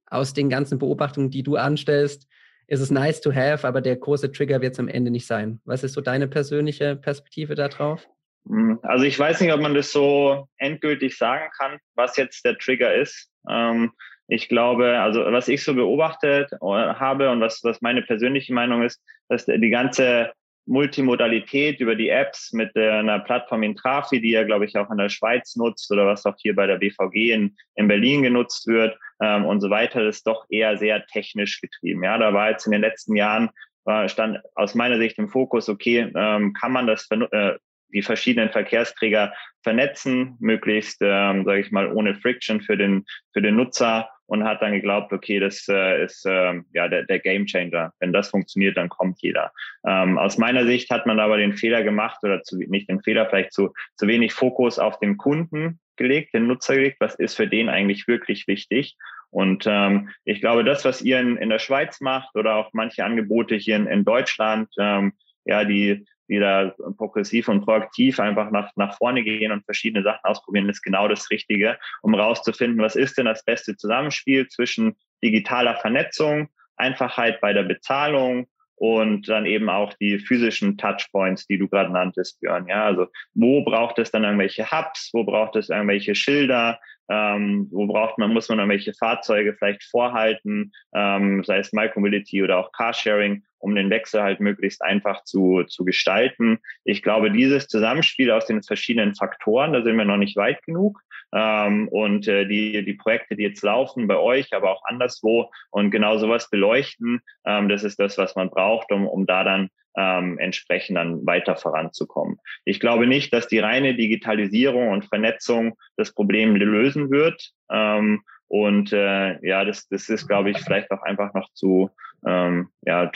aus 0.09 0.33
den 0.33 0.49
ganzen 0.49 0.79
Beobachtungen, 0.79 1.29
die 1.29 1.43
du 1.43 1.55
anstellst, 1.55 2.27
ist 2.67 2.81
es 2.81 2.91
nice 2.91 3.21
to 3.21 3.33
have, 3.33 3.65
aber 3.65 3.81
der 3.81 3.95
große 3.95 4.31
Trigger 4.31 4.61
wird 4.61 4.73
es 4.73 4.79
am 4.79 4.89
Ende 4.89 5.09
nicht 5.09 5.25
sein. 5.25 5.61
Was 5.65 5.83
ist 5.83 5.93
so 5.93 6.01
deine 6.01 6.27
persönliche 6.27 6.95
Perspektive 6.95 7.55
darauf? 7.55 8.07
Hm, 8.47 8.79
also 8.83 9.05
ich 9.05 9.17
weiß 9.17 9.41
nicht, 9.41 9.53
ob 9.53 9.61
man 9.61 9.73
das 9.73 9.91
so 9.91 10.47
endgültig 10.57 11.17
sagen 11.17 11.49
kann, 11.57 11.79
was 11.95 12.17
jetzt 12.17 12.43
der 12.45 12.57
Trigger 12.57 12.93
ist. 12.93 13.29
Ähm, 13.49 13.91
ich 14.27 14.49
glaube, 14.49 14.99
also 14.99 15.21
was 15.25 15.47
ich 15.47 15.63
so 15.63 15.73
beobachtet 15.73 16.51
äh, 16.51 16.57
habe 16.65 17.29
und 17.31 17.39
was, 17.39 17.61
was 17.63 17.81
meine 17.81 18.01
persönliche 18.01 18.53
Meinung 18.53 18.83
ist, 18.83 19.01
dass 19.29 19.45
die 19.45 19.69
ganze 19.69 20.31
Multimodalität 20.67 21.79
über 21.79 21.95
die 21.95 22.09
Apps 22.09 22.51
mit 22.53 22.75
einer 22.75 23.19
Plattform 23.19 23.63
Intrafi, 23.63 24.21
die 24.21 24.31
ja, 24.31 24.43
glaube 24.43 24.65
ich, 24.65 24.77
auch 24.77 24.91
in 24.91 24.97
der 24.97 25.09
Schweiz 25.09 25.55
nutzt 25.55 25.91
oder 25.91 26.05
was 26.05 26.25
auch 26.25 26.35
hier 26.37 26.55
bei 26.55 26.67
der 26.67 26.77
BVG 26.77 27.31
in, 27.31 27.57
in 27.75 27.87
Berlin 27.87 28.21
genutzt 28.21 28.67
wird 28.67 28.97
ähm, 29.21 29.45
und 29.45 29.61
so 29.61 29.69
weiter, 29.69 30.03
ist 30.03 30.27
doch 30.27 30.45
eher 30.49 30.77
sehr 30.77 31.05
technisch 31.07 31.61
getrieben. 31.61 32.03
Ja, 32.03 32.17
da 32.17 32.33
war 32.33 32.51
jetzt 32.51 32.65
in 32.65 32.73
den 32.73 32.81
letzten 32.81 33.15
Jahren, 33.15 33.49
war, 33.85 34.07
stand 34.09 34.39
aus 34.55 34.75
meiner 34.75 34.97
Sicht 34.97 35.17
im 35.17 35.29
Fokus, 35.29 35.69
okay, 35.69 36.11
ähm, 36.15 36.53
kann 36.53 36.73
man 36.73 36.85
das, 36.85 37.07
äh, 37.11 37.53
die 37.93 38.01
verschiedenen 38.01 38.49
Verkehrsträger 38.49 39.33
vernetzen, 39.63 40.35
möglichst, 40.39 40.97
ähm, 41.01 41.45
sage 41.45 41.61
ich 41.61 41.71
mal, 41.71 41.91
ohne 41.93 42.15
Friction 42.15 42.61
für 42.61 42.75
den, 42.75 43.05
für 43.31 43.41
den 43.41 43.55
Nutzer 43.55 44.09
und 44.27 44.43
hat 44.43 44.61
dann 44.61 44.73
geglaubt, 44.73 45.11
okay, 45.11 45.39
das 45.39 45.67
äh, 45.67 46.03
ist 46.03 46.25
äh, 46.25 46.61
ja 46.73 46.87
der, 46.87 47.03
der 47.03 47.19
Game 47.19 47.45
Changer. 47.45 47.91
Wenn 47.99 48.13
das 48.13 48.29
funktioniert, 48.29 48.77
dann 48.77 48.89
kommt 48.89 49.21
jeder. 49.21 49.51
Ähm, 49.85 50.17
aus 50.17 50.37
meiner 50.37 50.65
Sicht 50.65 50.89
hat 50.91 51.05
man 51.05 51.19
aber 51.19 51.37
den 51.37 51.53
Fehler 51.53 51.83
gemacht 51.83 52.19
oder 52.23 52.43
zu, 52.43 52.57
nicht 52.57 52.89
den 52.89 53.01
Fehler, 53.01 53.27
vielleicht 53.27 53.53
zu, 53.53 53.73
zu 53.95 54.07
wenig 54.07 54.33
Fokus 54.33 54.79
auf 54.79 54.99
den 54.99 55.17
Kunden 55.17 55.79
gelegt, 55.95 56.33
den 56.33 56.47
Nutzer 56.47 56.75
gelegt. 56.75 56.97
Was 56.99 57.15
ist 57.15 57.35
für 57.35 57.47
den 57.47 57.69
eigentlich 57.69 58.07
wirklich 58.07 58.47
wichtig? 58.47 58.95
Und 59.29 59.65
ähm, 59.67 60.09
ich 60.23 60.41
glaube, 60.41 60.63
das, 60.63 60.85
was 60.85 61.01
ihr 61.01 61.19
in, 61.19 61.37
in 61.37 61.49
der 61.49 61.59
Schweiz 61.59 61.99
macht 62.01 62.35
oder 62.35 62.55
auch 62.55 62.69
manche 62.73 63.03
Angebote 63.03 63.55
hier 63.55 63.75
in, 63.75 63.87
in 63.87 64.05
Deutschland, 64.05 64.69
ähm, 64.79 65.13
ja, 65.47 65.63
die 65.63 66.05
die 66.29 66.39
da 66.39 66.73
progressiv 66.97 67.47
und 67.47 67.63
proaktiv 67.63 68.19
einfach 68.19 68.51
nach, 68.51 68.71
nach 68.75 68.97
vorne 68.97 69.23
gehen 69.23 69.51
und 69.51 69.63
verschiedene 69.63 70.03
Sachen 70.03 70.23
ausprobieren, 70.23 70.69
ist 70.69 70.81
genau 70.81 71.07
das 71.07 71.29
Richtige, 71.31 71.77
um 72.01 72.13
rauszufinden, 72.15 72.81
was 72.81 72.95
ist 72.95 73.17
denn 73.17 73.25
das 73.25 73.43
beste 73.45 73.75
Zusammenspiel 73.77 74.47
zwischen 74.47 74.97
digitaler 75.23 75.75
Vernetzung 75.75 76.49
Einfachheit 76.75 77.41
bei 77.41 77.53
der 77.53 77.63
Bezahlung 77.63 78.47
und 78.75 79.27
dann 79.27 79.47
eben 79.47 79.69
auch 79.69 79.93
die 79.95 80.19
physischen 80.19 80.77
Touchpoints, 80.77 81.47
die 81.47 81.57
du 81.57 81.67
gerade 81.67 81.91
nanntest, 81.91 82.39
Björn. 82.39 82.67
Ja, 82.67 82.85
also 82.85 83.07
wo 83.33 83.63
braucht 83.63 83.97
es 83.97 84.11
dann 84.11 84.23
irgendwelche 84.23 84.69
Hubs, 84.71 85.09
wo 85.13 85.23
braucht 85.23 85.55
es 85.55 85.69
irgendwelche 85.69 86.13
Schilder, 86.13 86.79
ähm, 87.09 87.67
wo 87.71 87.87
braucht 87.87 88.19
man, 88.19 88.33
muss 88.33 88.49
man 88.49 88.59
irgendwelche 88.59 88.93
Fahrzeuge 88.93 89.55
vielleicht 89.55 89.83
vorhalten, 89.83 90.71
ähm, 90.93 91.43
sei 91.43 91.57
es 91.57 91.73
Micromobility 91.73 92.43
oder 92.43 92.59
auch 92.59 92.71
Carsharing, 92.71 93.43
um 93.59 93.75
den 93.75 93.89
Wechsel 93.89 94.21
halt 94.21 94.39
möglichst 94.39 94.81
einfach 94.83 95.23
zu, 95.23 95.63
zu 95.63 95.85
gestalten. 95.85 96.59
Ich 96.83 97.01
glaube, 97.01 97.31
dieses 97.31 97.67
Zusammenspiel 97.67 98.31
aus 98.31 98.45
den 98.45 98.63
verschiedenen 98.63 99.15
Faktoren, 99.15 99.73
da 99.73 99.83
sind 99.83 99.97
wir 99.97 100.05
noch 100.05 100.17
nicht 100.17 100.37
weit 100.37 100.61
genug. 100.63 101.01
Ähm, 101.33 101.87
und 101.89 102.27
äh, 102.27 102.45
die, 102.47 102.85
die 102.85 102.93
Projekte, 102.93 103.35
die 103.35 103.43
jetzt 103.43 103.63
laufen 103.63 104.07
bei 104.07 104.17
euch, 104.17 104.53
aber 104.53 104.71
auch 104.71 104.83
anderswo 104.85 105.51
und 105.71 105.91
genau 105.91 106.17
sowas 106.17 106.49
beleuchten, 106.49 107.21
ähm, 107.45 107.67
das 107.67 107.83
ist 107.83 107.99
das, 107.99 108.17
was 108.17 108.35
man 108.35 108.49
braucht, 108.49 108.91
um, 108.91 109.05
um 109.07 109.25
da 109.25 109.43
dann 109.43 109.69
ähm, 109.97 110.37
entsprechend 110.37 110.95
dann 110.95 111.25
weiter 111.25 111.55
voranzukommen. 111.55 112.39
Ich 112.65 112.79
glaube 112.79 113.07
nicht, 113.07 113.33
dass 113.33 113.47
die 113.47 113.59
reine 113.59 113.95
Digitalisierung 113.95 114.89
und 114.89 115.05
Vernetzung 115.05 115.75
das 115.97 116.13
Problem 116.13 116.55
lösen 116.55 117.09
wird. 117.09 117.51
Ähm, 117.69 118.21
und 118.47 118.93
äh, 118.93 119.45
ja, 119.45 119.65
das, 119.65 119.87
das 119.89 120.09
ist, 120.09 120.27
glaube 120.27 120.51
ich, 120.51 120.59
vielleicht 120.59 120.91
auch 120.91 121.01
einfach 121.03 121.33
noch 121.33 121.51
zu, 121.53 121.89
ähm, 122.25 122.69
ja, 122.85 123.11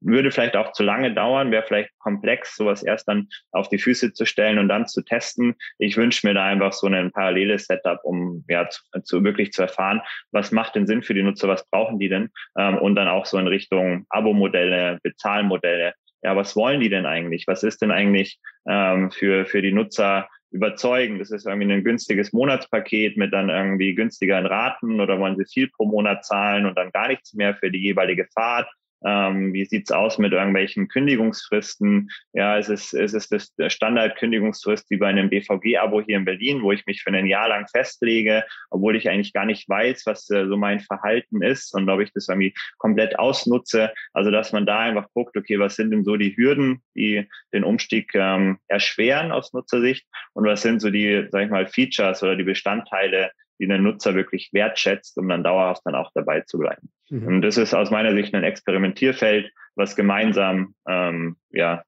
würde 0.00 0.30
vielleicht 0.30 0.56
auch 0.56 0.72
zu 0.72 0.82
lange 0.82 1.12
dauern, 1.12 1.50
wäre 1.50 1.64
vielleicht 1.66 1.90
komplex, 1.98 2.56
sowas 2.56 2.82
erst 2.82 3.08
dann 3.08 3.28
auf 3.52 3.68
die 3.68 3.78
Füße 3.78 4.12
zu 4.12 4.24
stellen 4.24 4.58
und 4.58 4.68
dann 4.68 4.86
zu 4.86 5.02
testen. 5.02 5.56
Ich 5.78 5.96
wünsche 5.96 6.26
mir 6.26 6.34
da 6.34 6.44
einfach 6.44 6.72
so 6.72 6.86
ein 6.86 7.10
paralleles 7.12 7.66
Setup, 7.66 8.00
um 8.04 8.44
ja 8.48 8.68
zu, 8.68 8.82
zu 9.02 9.24
wirklich 9.24 9.52
zu 9.52 9.62
erfahren, 9.62 10.00
was 10.30 10.52
macht 10.52 10.76
denn 10.76 10.86
Sinn 10.86 11.02
für 11.02 11.14
die 11.14 11.22
Nutzer, 11.22 11.48
was 11.48 11.68
brauchen 11.68 11.98
die 11.98 12.08
denn? 12.08 12.30
Ähm, 12.56 12.78
und 12.78 12.94
dann 12.94 13.08
auch 13.08 13.26
so 13.26 13.38
in 13.38 13.48
Richtung 13.48 14.06
Abo-Modelle, 14.08 14.98
Bezahlmodelle. 15.02 15.94
Ja, 16.22 16.36
was 16.36 16.54
wollen 16.54 16.80
die 16.80 16.90
denn 16.90 17.06
eigentlich? 17.06 17.46
Was 17.46 17.62
ist 17.62 17.82
denn 17.82 17.90
eigentlich 17.90 18.38
ähm, 18.68 19.10
für, 19.10 19.46
für 19.46 19.62
die 19.62 19.72
Nutzer 19.72 20.28
überzeugen. 20.50 21.18
Das 21.18 21.30
ist 21.30 21.46
irgendwie 21.46 21.72
ein 21.72 21.84
günstiges 21.84 22.32
Monatspaket 22.32 23.16
mit 23.16 23.32
dann 23.32 23.48
irgendwie 23.48 23.94
günstigeren 23.94 24.46
Raten 24.46 25.00
oder 25.00 25.18
wollen 25.18 25.36
sie 25.36 25.44
viel 25.44 25.68
pro 25.68 25.86
Monat 25.86 26.24
zahlen 26.24 26.66
und 26.66 26.76
dann 26.76 26.90
gar 26.90 27.08
nichts 27.08 27.34
mehr 27.34 27.54
für 27.54 27.70
die 27.70 27.80
jeweilige 27.80 28.26
Fahrt 28.34 28.68
ähm, 29.04 29.52
wie 29.52 29.64
sieht's 29.64 29.92
aus 29.92 30.18
mit 30.18 30.32
irgendwelchen 30.32 30.88
Kündigungsfristen? 30.88 32.10
Ja, 32.32 32.58
es 32.58 32.68
ist, 32.68 32.92
es 32.94 33.14
ist 33.14 33.32
das 33.32 33.72
Standardkündigungsfrist 33.72 34.90
wie 34.90 34.96
bei 34.96 35.08
einem 35.08 35.30
BVG-Abo 35.30 36.02
hier 36.02 36.16
in 36.16 36.24
Berlin, 36.24 36.62
wo 36.62 36.72
ich 36.72 36.86
mich 36.86 37.02
für 37.02 37.10
ein 37.10 37.26
Jahr 37.26 37.48
lang 37.48 37.66
festlege, 37.68 38.44
obwohl 38.70 38.96
ich 38.96 39.08
eigentlich 39.08 39.32
gar 39.32 39.46
nicht 39.46 39.68
weiß, 39.68 40.06
was 40.06 40.28
äh, 40.30 40.46
so 40.46 40.56
mein 40.56 40.80
Verhalten 40.80 41.42
ist 41.42 41.74
und 41.74 41.88
ob 41.88 42.00
ich 42.00 42.12
das 42.12 42.28
irgendwie 42.28 42.54
komplett 42.78 43.18
ausnutze. 43.18 43.92
Also, 44.12 44.30
dass 44.30 44.52
man 44.52 44.66
da 44.66 44.80
einfach 44.80 45.08
guckt, 45.14 45.36
okay, 45.36 45.58
was 45.58 45.76
sind 45.76 45.90
denn 45.90 46.04
so 46.04 46.16
die 46.16 46.36
Hürden, 46.36 46.82
die 46.94 47.28
den 47.52 47.64
Umstieg 47.64 48.14
ähm, 48.14 48.58
erschweren 48.68 49.32
aus 49.32 49.52
Nutzersicht 49.52 50.06
und 50.34 50.44
was 50.44 50.62
sind 50.62 50.80
so 50.80 50.90
die, 50.90 51.26
sag 51.30 51.44
ich 51.44 51.50
mal, 51.50 51.66
Features 51.66 52.22
oder 52.22 52.36
die 52.36 52.44
Bestandteile, 52.44 53.30
die 53.60 53.68
der 53.68 53.78
Nutzer 53.78 54.14
wirklich 54.14 54.50
wertschätzt, 54.52 55.16
um 55.18 55.28
dann 55.28 55.44
dauerhaft 55.44 55.82
dann 55.84 55.94
auch 55.94 56.10
dabei 56.14 56.40
zu 56.40 56.58
bleiben. 56.58 56.90
Mhm. 57.10 57.26
Und 57.26 57.42
das 57.42 57.56
ist 57.56 57.74
aus 57.74 57.90
meiner 57.90 58.14
Sicht 58.14 58.34
ein 58.34 58.42
Experimentierfeld, 58.42 59.52
was 59.76 59.96
gemeinsam 59.96 60.74
ähm, 60.88 61.36
ja, 61.50 61.84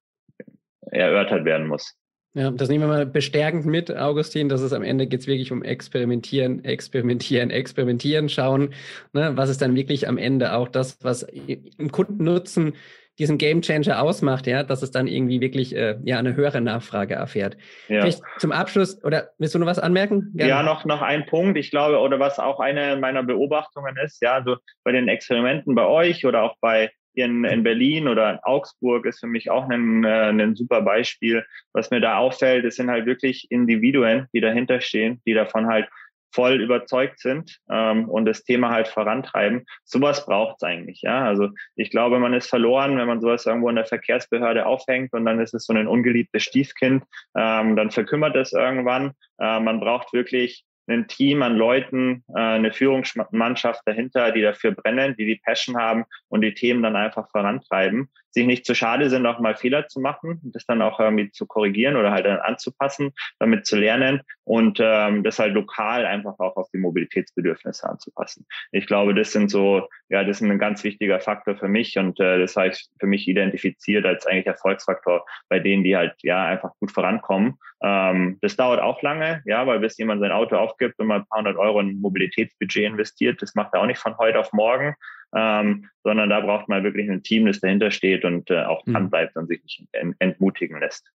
erörtert 0.91 1.45
werden 1.45 1.67
muss. 1.67 1.97
Ja, 2.35 2.51
das 2.51 2.71
nehmen 2.71 2.85
wir 2.85 2.89
mal 2.89 3.07
bestärkend 3.07 3.67
mit, 3.67 3.95
Augustin, 3.95 4.49
dass 4.49 4.63
es 4.63 4.73
am 4.73 4.83
Ende 4.83 5.07
geht 5.07 5.21
es 5.21 5.27
wirklich 5.27 5.53
um 5.53 5.63
Experimentieren, 5.63 6.65
Experimentieren, 6.65 7.51
Experimentieren, 7.51 8.31
schauen, 8.31 8.73
ne, 9.13 9.33
was 9.35 9.51
ist 9.51 9.61
dann 9.61 9.75
wirklich 9.75 10.09
am 10.09 10.17
Ende 10.17 10.55
auch 10.55 10.69
das, 10.69 10.97
was 11.03 11.25
im 11.25 11.93
Kundennutzen 11.93 12.73
diesen 13.19 13.39
Gamechanger 13.39 14.01
ausmacht, 14.01 14.47
ja, 14.47 14.63
dass 14.63 14.83
es 14.83 14.91
dann 14.91 15.07
irgendwie 15.07 15.41
wirklich 15.41 15.77
äh, 15.77 15.99
ja 16.05 16.19
eine 16.19 16.35
höhere 16.35 16.61
Nachfrage 16.61 17.15
erfährt. 17.15 17.57
Ja. 17.89 18.03
Vielleicht 18.03 18.23
zum 18.39 18.53
Abschluss, 18.53 19.03
oder 19.05 19.31
willst 19.39 19.55
du 19.55 19.59
noch 19.59 19.67
was 19.67 19.79
anmerken? 19.79 20.33
Gerne. 20.35 20.51
Ja, 20.51 20.63
noch, 20.63 20.85
noch 20.85 21.03
ein 21.03 21.27
Punkt, 21.27 21.59
ich 21.59 21.71
glaube, 21.71 21.99
oder 21.99 22.19
was 22.19 22.39
auch 22.39 22.61
eine 22.61 22.97
meiner 22.97 23.23
Beobachtungen 23.23 23.97
ist, 24.03 24.23
ja, 24.23 24.43
so 24.45 24.57
bei 24.85 24.93
den 24.93 25.09
Experimenten 25.09 25.75
bei 25.75 25.87
euch 25.87 26.25
oder 26.25 26.43
auch 26.43 26.57
bei 26.61 26.91
in, 27.15 27.45
in 27.45 27.63
Berlin 27.63 28.09
oder 28.09 28.31
in 28.31 28.39
Augsburg 28.43 29.05
ist 29.07 29.21
für 29.21 29.27
mich 29.27 29.51
auch 29.51 29.69
ein, 29.69 30.05
äh, 30.05 30.31
ein 30.31 30.57
super 30.57 30.81
Beispiel. 30.81 31.45
Was 31.73 31.91
mir 31.91 32.01
da 32.01 32.17
auffällt, 32.17 32.65
es 32.65 32.77
sind 32.77 32.91
halt 32.91 33.07
wirklich 33.07 33.51
Individuen, 33.51 34.29
die 34.33 34.41
dahinter 34.41 34.81
stehen, 34.81 35.21
die 35.27 35.35
davon 35.35 35.67
halt 35.67 35.89
voll 36.33 36.61
überzeugt 36.61 37.21
sind 37.21 37.59
ähm, 37.71 38.09
und 38.09 38.25
das 38.25 38.45
Thema 38.45 38.71
halt 38.71 38.89
vorantreiben. 38.89 39.65
Sowas 39.85 40.27
braucht 40.27 40.57
es 40.57 40.63
eigentlich, 40.63 41.03
ja. 41.03 41.25
Also 41.25 41.49
ich 41.77 41.91
glaube, 41.91 42.19
man 42.19 42.35
ist 42.35 42.49
verloren, 42.49 42.99
wenn 42.99 43.07
man 43.07 43.21
sowas 43.21 43.47
irgendwo 43.47 43.69
in 43.69 43.77
der 43.77 43.87
Verkehrsbehörde 43.87 44.67
aufhängt 44.67 45.13
und 45.13 45.25
dann 45.25 45.41
ist 45.41 45.55
es 45.55 45.67
so 45.67 45.73
ein 45.73 45.87
ungeliebtes 45.87 46.43
Stiefkind, 46.43 47.05
ähm, 47.37 47.77
dann 47.77 47.91
verkümmert 47.91 48.37
es 48.37 48.53
irgendwann. 48.53 49.13
Äh, 49.39 49.61
man 49.61 49.81
braucht 49.81 50.13
wirklich 50.13 50.65
ein 50.89 51.07
Team 51.07 51.43
an 51.43 51.57
Leuten, 51.57 52.25
äh, 52.35 52.41
eine 52.41 52.73
Führungsmannschaft 52.73 53.83
dahinter, 53.87 54.33
die 54.33 54.43
dafür 54.43 54.73
brennen, 54.73 55.15
die 55.17 55.27
die 55.27 55.41
Passion 55.45 55.77
haben 55.77 56.05
und 56.29 56.41
die 56.41 56.55
Themen 56.55 56.83
dann 56.83 56.97
einfach 56.97 57.31
vorantreiben 57.31 58.11
sich 58.33 58.47
nicht 58.47 58.67
zu 58.67 58.75
schade 58.75 59.11
sind, 59.11 59.27
auch 59.27 59.41
mal 59.41 59.55
Fehler 59.55 59.89
zu 59.89 60.01
machen, 60.01 60.41
das 60.45 60.67
dann 60.67 60.83
auch 60.83 61.01
irgendwie 61.01 61.31
zu 61.31 61.47
korrigieren 61.47 61.97
oder 61.97 62.13
halt 62.13 62.27
dann 62.27 62.39
anzupassen, 62.39 63.13
damit 63.39 63.67
zu 63.67 63.77
lernen 63.77 64.23
und 64.45 64.79
ähm, 64.81 65.23
das 65.23 65.39
halt 65.39 65.55
lokal 65.55 66.07
einfach 66.07 66.39
auch 66.39 66.57
auf 66.57 66.71
die 66.73 66.79
Mobilitätsbedürfnisse 66.79 67.89
anzupassen. 67.89 68.47
Ich 68.71 68.87
glaube, 68.87 69.15
das 69.15 69.33
sind 69.33 69.51
so, 69.51 69.89
ja, 70.09 70.25
das 70.25 70.41
ist 70.41 70.49
ein 70.49 70.59
ganz 70.59 70.85
wichtiger 70.85 71.21
Faktor 71.21 71.57
für 71.57 71.69
mich 71.69 71.99
und 71.99 72.19
äh, 72.21 72.39
das 72.39 72.57
habe 72.57 72.69
ich 72.69 72.87
für 72.99 73.07
mich 73.07 73.29
identifiziert 73.29 74.07
als 74.07 74.27
eigentlich 74.27 74.47
Erfolgsfaktor 74.47 75.25
bei 75.49 75.59
denen, 75.59 75.85
die 75.85 75.97
halt 75.97 76.15
ja 76.23 76.45
einfach 76.45 76.73
gut 76.81 76.93
vorankommen. 76.93 77.59
Ähm, 77.83 78.39
das 78.41 78.57
dauert 78.57 78.81
auch 78.81 79.03
lange, 79.03 79.43
ja, 79.45 79.67
weil 79.67 79.81
bis 79.81 79.99
jemand 79.99 80.21
sein 80.21 80.33
Auto 80.33 80.57
aufgibt 80.57 80.99
und 80.99 81.09
mal 81.09 81.21
ein 81.21 81.27
paar 81.27 81.39
hundert 81.39 81.57
Euro 81.57 81.81
in 81.81 82.01
Mobilitätsbudget 82.01 82.85
investiert, 82.85 83.43
das 83.43 83.55
macht 83.55 83.75
er 83.75 83.81
auch 83.81 83.87
nicht 83.87 83.99
von 83.99 84.17
heute 84.19 84.39
auf 84.39 84.53
morgen 84.53 84.95
ähm, 85.35 85.89
sondern 86.03 86.31
da 86.31 86.41
braucht 86.41 86.69
man 86.69 86.85
wirklich 86.85 87.11
ein 87.11 87.23
Team, 87.23 87.47
das 87.47 87.61
dahinter 87.61 87.91
steht 87.91 88.25
und 88.25 88.51
äh, 88.51 88.65
auch 88.65 88.85
dran 88.85 89.05
mhm. 89.05 89.11
bleibt 89.11 89.37
und 89.37 89.49
sich 89.49 89.63
nicht 89.63 89.89
entmutigen 90.19 90.79
lässt. 90.81 91.11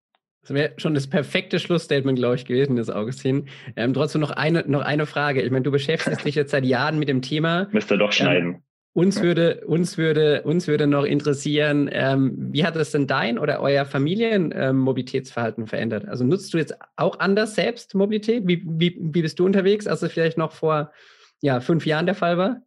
Das 0.42 0.54
wäre 0.54 0.74
schon 0.78 0.94
das 0.94 1.10
perfekte 1.10 1.58
Schlussstatement, 1.58 2.20
glaube 2.20 2.36
ich, 2.36 2.46
gewesen, 2.46 2.76
das 2.76 2.90
Augustin. 2.90 3.48
Ähm, 3.78 3.94
trotzdem 3.94 4.20
noch 4.20 4.32
eine, 4.32 4.66
noch 4.68 4.82
eine 4.82 5.06
Frage. 5.06 5.42
Ich 5.42 5.52
meine, 5.52 5.64
du 5.64 5.72
beschäftigst 5.72 6.26
dich 6.26 6.36
jetzt 6.36 6.52
seit 6.52 6.66
Jahren 6.66 7.00
mit 7.00 7.08
dem 7.08 7.22
Thema. 7.22 7.70
Müsste 7.72 7.98
doch 7.98 8.08
ähm, 8.08 8.12
schneiden. 8.12 8.64
Uns 8.96 9.24
würde, 9.24 9.64
uns 9.66 9.98
würde, 9.98 10.44
uns 10.44 10.68
würde 10.68 10.86
noch 10.86 11.04
interessieren, 11.04 11.90
ähm, 11.92 12.36
wie 12.38 12.64
hat 12.64 12.76
es 12.76 12.92
denn 12.92 13.08
dein 13.08 13.40
oder 13.40 13.60
euer 13.60 13.86
Familienmobilitätsverhalten 13.86 15.64
ähm, 15.64 15.68
verändert? 15.68 16.08
Also 16.08 16.24
nutzt 16.24 16.54
du 16.54 16.60
jetzt 16.60 16.78
auch 16.96 17.20
anders 17.20 17.56
selbst 17.56 17.96
Mobilität? 17.96 18.44
Wie, 18.46 18.62
wie, 18.64 18.96
wie 19.00 19.22
bist 19.24 19.40
du 19.40 19.46
unterwegs, 19.46 19.88
als 19.88 20.04
es 20.04 20.14
vielleicht 20.14 20.38
noch 20.38 20.52
vor 20.52 20.92
ja, 21.42 21.60
fünf 21.60 21.88
Jahren 21.88 22.06
der 22.06 22.14
Fall 22.14 22.38
war? 22.38 22.62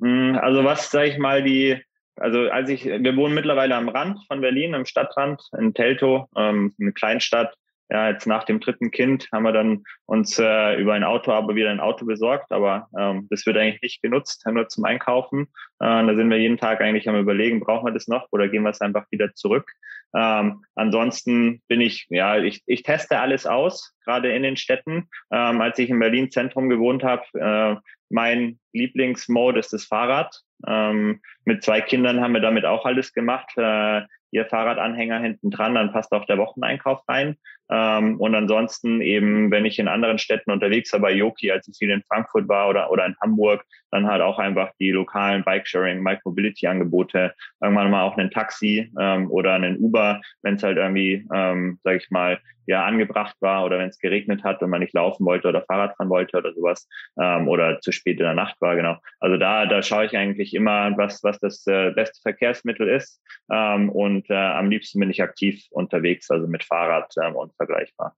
Hm, 0.00 0.38
also 0.42 0.64
was, 0.64 0.90
sage 0.90 1.10
ich 1.10 1.18
mal, 1.18 1.44
die, 1.44 1.80
also 2.16 2.50
als 2.50 2.68
ich, 2.68 2.84
wir 2.84 3.16
wohnen 3.16 3.34
mittlerweile 3.34 3.76
am 3.76 3.88
Rand 3.88 4.18
von 4.26 4.40
Berlin, 4.40 4.74
im 4.74 4.86
Stadtrand, 4.86 5.40
in 5.56 5.72
Teltow, 5.72 6.28
ähm, 6.36 6.74
eine 6.80 6.92
Kleinstadt. 6.92 7.54
Ja, 7.88 8.10
jetzt 8.10 8.26
nach 8.26 8.44
dem 8.44 8.58
dritten 8.58 8.90
Kind 8.90 9.28
haben 9.32 9.44
wir 9.44 9.52
dann 9.52 9.84
uns 10.06 10.38
äh, 10.38 10.74
über 10.74 10.94
ein 10.94 11.04
Auto 11.04 11.30
aber 11.30 11.54
wieder 11.54 11.70
ein 11.70 11.80
Auto 11.80 12.04
besorgt, 12.04 12.50
aber 12.50 12.88
ähm, 12.98 13.28
das 13.30 13.46
wird 13.46 13.56
eigentlich 13.56 13.82
nicht 13.82 14.02
genutzt, 14.02 14.44
nur 14.50 14.68
zum 14.68 14.84
Einkaufen. 14.84 15.42
Äh, 15.78 16.06
da 16.06 16.14
sind 16.14 16.28
wir 16.28 16.38
jeden 16.38 16.58
Tag 16.58 16.80
eigentlich 16.80 17.08
am 17.08 17.16
überlegen, 17.16 17.60
brauchen 17.60 17.86
wir 17.86 17.92
das 17.92 18.08
noch 18.08 18.26
oder 18.32 18.48
gehen 18.48 18.64
wir 18.64 18.70
es 18.70 18.80
einfach 18.80 19.06
wieder 19.10 19.34
zurück. 19.34 19.70
Ähm, 20.16 20.64
ansonsten 20.74 21.62
bin 21.68 21.80
ich, 21.80 22.06
ja, 22.10 22.38
ich, 22.38 22.62
ich 22.66 22.82
teste 22.82 23.20
alles 23.20 23.46
aus, 23.46 23.94
gerade 24.04 24.32
in 24.32 24.42
den 24.42 24.56
Städten. 24.56 25.08
Ähm, 25.30 25.60
als 25.60 25.78
ich 25.78 25.90
in 25.90 25.98
Berlin 25.98 26.30
Zentrum 26.30 26.68
gewohnt 26.68 27.04
habe, 27.04 27.24
äh, 27.34 27.76
mein 28.08 28.58
Lieblingsmode 28.72 29.60
ist 29.60 29.72
das 29.72 29.84
Fahrrad. 29.84 30.40
Ähm, 30.66 31.20
mit 31.44 31.62
zwei 31.62 31.80
Kindern 31.80 32.20
haben 32.20 32.34
wir 32.34 32.40
damit 32.40 32.64
auch 32.64 32.84
alles 32.84 33.12
gemacht. 33.12 33.50
Äh, 33.56 34.02
ihr 34.30 34.46
Fahrradanhänger 34.46 35.20
hinten 35.20 35.50
dran, 35.50 35.74
dann 35.74 35.92
passt 35.92 36.12
auch 36.12 36.26
der 36.26 36.38
Wocheneinkauf 36.38 37.02
rein. 37.08 37.36
Ähm, 37.70 38.20
und 38.20 38.34
ansonsten 38.34 39.00
eben, 39.00 39.50
wenn 39.50 39.64
ich 39.64 39.78
in 39.78 39.88
anderen 39.88 40.18
Städten 40.18 40.50
unterwegs 40.50 40.92
war, 40.92 41.00
bei 41.00 41.12
Yoki, 41.12 41.50
als 41.50 41.66
ich 41.68 41.76
viel 41.78 41.90
in 41.90 42.02
Frankfurt 42.02 42.48
war 42.48 42.68
oder, 42.68 42.90
oder 42.90 43.06
in 43.06 43.16
Hamburg, 43.22 43.64
dann 43.90 44.06
halt 44.06 44.22
auch 44.22 44.38
einfach 44.38 44.70
die 44.78 44.90
lokalen 44.90 45.44
Bike-Sharing, 45.44 46.02
Bike-Mobility-Angebote, 46.02 47.34
irgendwann 47.60 47.90
mal 47.90 48.02
auch 48.02 48.16
ein 48.16 48.30
Taxi 48.30 48.92
ähm, 48.98 49.30
oder 49.30 49.54
einen 49.54 49.78
Uber, 49.78 50.20
wenn 50.42 50.54
es 50.54 50.62
halt 50.62 50.76
irgendwie, 50.76 51.26
ähm, 51.32 51.78
sage 51.82 51.98
ich 51.98 52.10
mal, 52.10 52.38
ja 52.66 52.84
angebracht 52.84 53.36
war 53.40 53.64
oder 53.64 53.78
wenn 53.78 53.88
es 53.88 53.98
geregnet 53.98 54.44
hat 54.44 54.62
und 54.62 54.70
man 54.70 54.80
nicht 54.80 54.92
laufen 54.92 55.24
wollte 55.24 55.48
oder 55.48 55.62
Fahrrad 55.62 55.96
fahren 55.96 56.10
wollte 56.10 56.36
oder 56.36 56.52
sowas 56.52 56.88
ähm, 57.20 57.48
oder 57.48 57.80
zu 57.80 57.92
spät 57.92 58.18
in 58.18 58.24
der 58.24 58.34
Nacht 58.34 58.60
war, 58.60 58.76
genau. 58.76 58.96
Also 59.20 59.36
da, 59.36 59.66
da 59.66 59.82
schaue 59.82 60.06
ich 60.06 60.16
eigentlich 60.16 60.54
immer, 60.54 60.96
was, 60.96 61.22
was 61.22 61.38
das 61.38 61.66
äh, 61.66 61.92
beste 61.92 62.20
Verkehrsmittel 62.22 62.88
ist 62.88 63.22
ähm, 63.50 63.88
und 63.88 64.28
äh, 64.30 64.34
am 64.34 64.70
liebsten 64.70 65.00
bin 65.00 65.10
ich 65.10 65.22
aktiv 65.22 65.64
unterwegs, 65.70 66.30
also 66.30 66.46
mit 66.46 66.64
Fahrrad 66.64 67.12
ähm, 67.22 67.36
und 67.36 67.55
vergleichbar. 67.56 68.16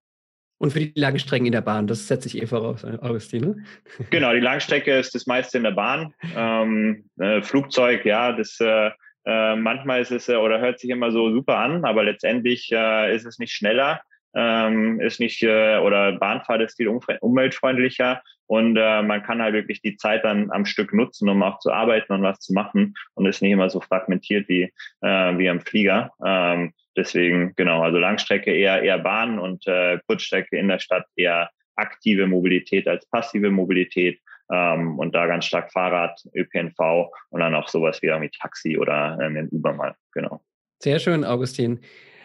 Und 0.59 0.73
für 0.73 0.81
die 0.81 0.93
Langstrecken 0.97 1.47
in 1.47 1.53
der 1.53 1.61
Bahn, 1.61 1.87
das 1.87 2.09
setze 2.09 2.29
ich 2.29 2.43
eh 2.43 2.47
voraus, 2.47 2.85
Augustin. 2.85 3.43
Ne? 3.43 3.65
Genau, 4.11 4.33
die 4.33 4.41
Langstrecke 4.41 4.99
ist 4.99 5.15
das 5.15 5.27
meiste 5.27 5.57
in 5.57 5.65
der 5.65 5.71
Bahn. 5.71 6.13
Ähm, 6.37 7.05
äh, 7.21 7.43
Flugzeug, 7.43 8.05
ja, 8.05 8.33
das 8.33 8.59
äh, 8.61 8.91
äh, 9.25 9.57
manchmal 9.57 10.01
ist 10.01 10.11
es 10.11 10.29
äh, 10.29 10.37
oder 10.37 10.59
hört 10.59 10.81
sich 10.81 10.91
immer 10.91 11.13
so 11.13 11.31
super 11.31 11.59
an, 11.59 11.85
aber 11.85 12.03
letztendlich 12.03 12.71
äh, 12.73 13.15
ist 13.15 13.27
es 13.27 13.39
nicht 13.39 13.53
schneller, 13.53 14.01
ähm, 14.35 15.01
ist 15.01 15.21
nicht 15.21 15.43
äh, 15.43 15.79
oder 15.79 16.13
Bahnfahrt 16.13 16.63
ist 16.63 16.77
viel 16.77 16.89
umweltfreundlicher 16.89 18.23
und 18.47 18.77
äh, 18.77 19.03
man 19.03 19.23
kann 19.23 19.43
halt 19.43 19.55
wirklich 19.55 19.83
die 19.83 19.97
Zeit 19.97 20.25
dann 20.25 20.51
am 20.51 20.65
Stück 20.65 20.95
nutzen, 20.95 21.29
um 21.29 21.43
auch 21.43 21.59
zu 21.59 21.71
arbeiten 21.71 22.15
und 22.15 22.23
was 22.23 22.41
zu 22.41 22.55
machen 22.55 22.95
und 23.15 23.27
ist 23.27 23.43
nicht 23.43 23.53
immer 23.53 23.69
so 23.69 23.81
fragmentiert 23.81 24.49
wie 24.49 24.73
äh, 25.03 25.39
wie 25.39 25.51
am 25.51 25.61
Flieger. 25.61 26.11
Ähm, 26.25 26.73
deswegen 26.99 27.55
genau, 27.57 27.83
also 27.83 27.99
Langstrecke 27.99 28.53
eher 28.53 28.83
eher 28.83 28.99
Bahn 28.99 29.39
und 29.39 29.67
äh, 29.67 29.99
Kurzstrecke 30.07 30.59
in 30.59 30.69
der 30.69 30.79
Stadt 30.79 31.07
eher 31.17 31.51
aktive 31.77 32.27
Mobilität 32.27 32.87
als 32.89 33.09
passive 33.09 33.51
Mobilität 33.51 34.21
ähm, 34.53 34.99
und 34.99 35.15
da 35.15 35.27
ganz 35.27 35.47
stark 35.47 35.73
Fahrrad, 35.73 36.21
ÖPNV 36.35 37.11
und 37.31 37.41
dann 37.41 37.55
auch 37.55 37.69
sowas 37.69 38.03
wie 38.03 38.07
irgendwie 38.07 38.31
Taxi 38.39 38.77
oder 38.77 39.19
ähm, 39.23 39.37
ein 39.37 39.49
Uber 39.51 39.73
mal, 39.73 39.95
genau. 40.13 40.43
Sehr 40.81 40.99
schön, 40.99 41.25
Augustin. 41.25 41.81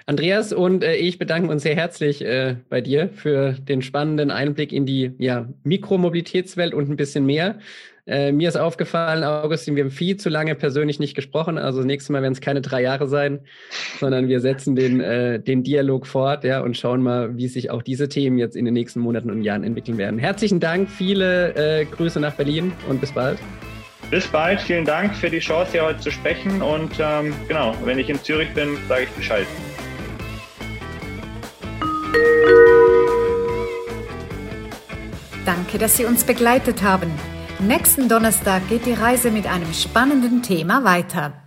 Andreas 0.06 0.52
und 0.52 0.84
äh, 0.84 0.96
ich 0.96 1.18
bedanken 1.18 1.50
uns 1.50 1.64
sehr 1.64 1.76
herzlich 1.76 2.24
äh, 2.24 2.58
bei 2.70 2.82
dir 2.82 3.10
für 3.10 3.54
den 3.54 3.82
spannenden 3.82 4.32
Einblick 4.32 4.74
in 4.74 4.86
die 4.86 5.14
ja, 5.18 5.48
Mikromobilitätswelt 5.64 6.74
und 6.74 6.90
ein 6.90 6.98
bisschen 6.98 7.26
mehr. 7.26 7.60
Äh, 8.06 8.34
mir 8.34 8.50
ist 8.50 8.58
aufgefallen, 8.58 9.24
Augustin, 9.24 9.78
wir 9.78 9.84
haben 9.86 9.92
viel 9.92 10.18
zu 10.18 10.28
lange 10.28 10.56
persönlich 10.56 11.00
nicht 11.00 11.16
gesprochen. 11.16 11.58
Also 11.58 11.80
das 11.80 11.86
nächste 11.86 12.12
Mal 12.12 12.22
werden 12.22 12.34
es 12.34 12.42
keine 12.42 12.60
drei 12.60 12.82
Jahre 12.82 13.08
sein, 13.08 13.40
sondern 14.00 14.28
wir 14.28 14.42
setzen 14.42 14.76
den, 14.76 15.00
äh, 15.00 15.40
den 15.40 15.64
Dialog 15.64 16.06
fort 16.06 16.44
ja, 16.44 16.60
und 16.60 16.78
schauen 16.78 17.02
mal, 17.02 17.38
wie 17.38 17.48
sich 17.48 17.72
auch 17.72 17.82
diese 17.82 18.10
Themen 18.10 18.38
jetzt 18.38 18.58
in 18.58 18.66
den 18.66 18.74
nächsten 18.74 19.00
Monaten 19.00 19.32
und 19.32 19.42
Jahren 19.42 19.64
entwickeln 19.64 19.98
werden. 19.98 20.20
Herzlichen 20.20 20.60
Dank, 20.60 20.90
viele 20.90 21.56
äh, 21.56 21.86
Grüße 21.86 22.20
nach 22.20 22.34
Berlin 22.34 22.74
und 22.90 23.00
bis 23.00 23.14
bald. 23.14 23.40
Bis 24.12 24.28
bald, 24.28 24.60
vielen 24.60 24.84
Dank 24.84 25.16
für 25.16 25.30
die 25.30 25.40
Chance, 25.40 25.72
hier 25.72 25.86
heute 25.86 26.00
zu 26.02 26.12
sprechen. 26.12 26.62
Und 26.62 26.92
ähm, 27.00 27.34
genau, 27.48 27.74
wenn 27.86 28.00
ich 28.00 28.10
in 28.10 28.22
Zürich 28.22 28.54
bin, 28.54 28.78
sage 28.90 29.04
ich 29.04 29.10
Bescheid. 29.12 29.48
Danke, 35.46 35.78
dass 35.78 35.96
Sie 35.96 36.04
uns 36.04 36.26
begleitet 36.26 36.84
haben. 36.84 37.10
Nächsten 37.68 38.10
Donnerstag 38.10 38.68
geht 38.68 38.86
die 38.86 38.94
Reise 38.94 39.32
mit 39.32 39.48
einem 39.48 39.74
spannenden 39.74 40.42
Thema 40.44 40.84
weiter. 40.84 41.43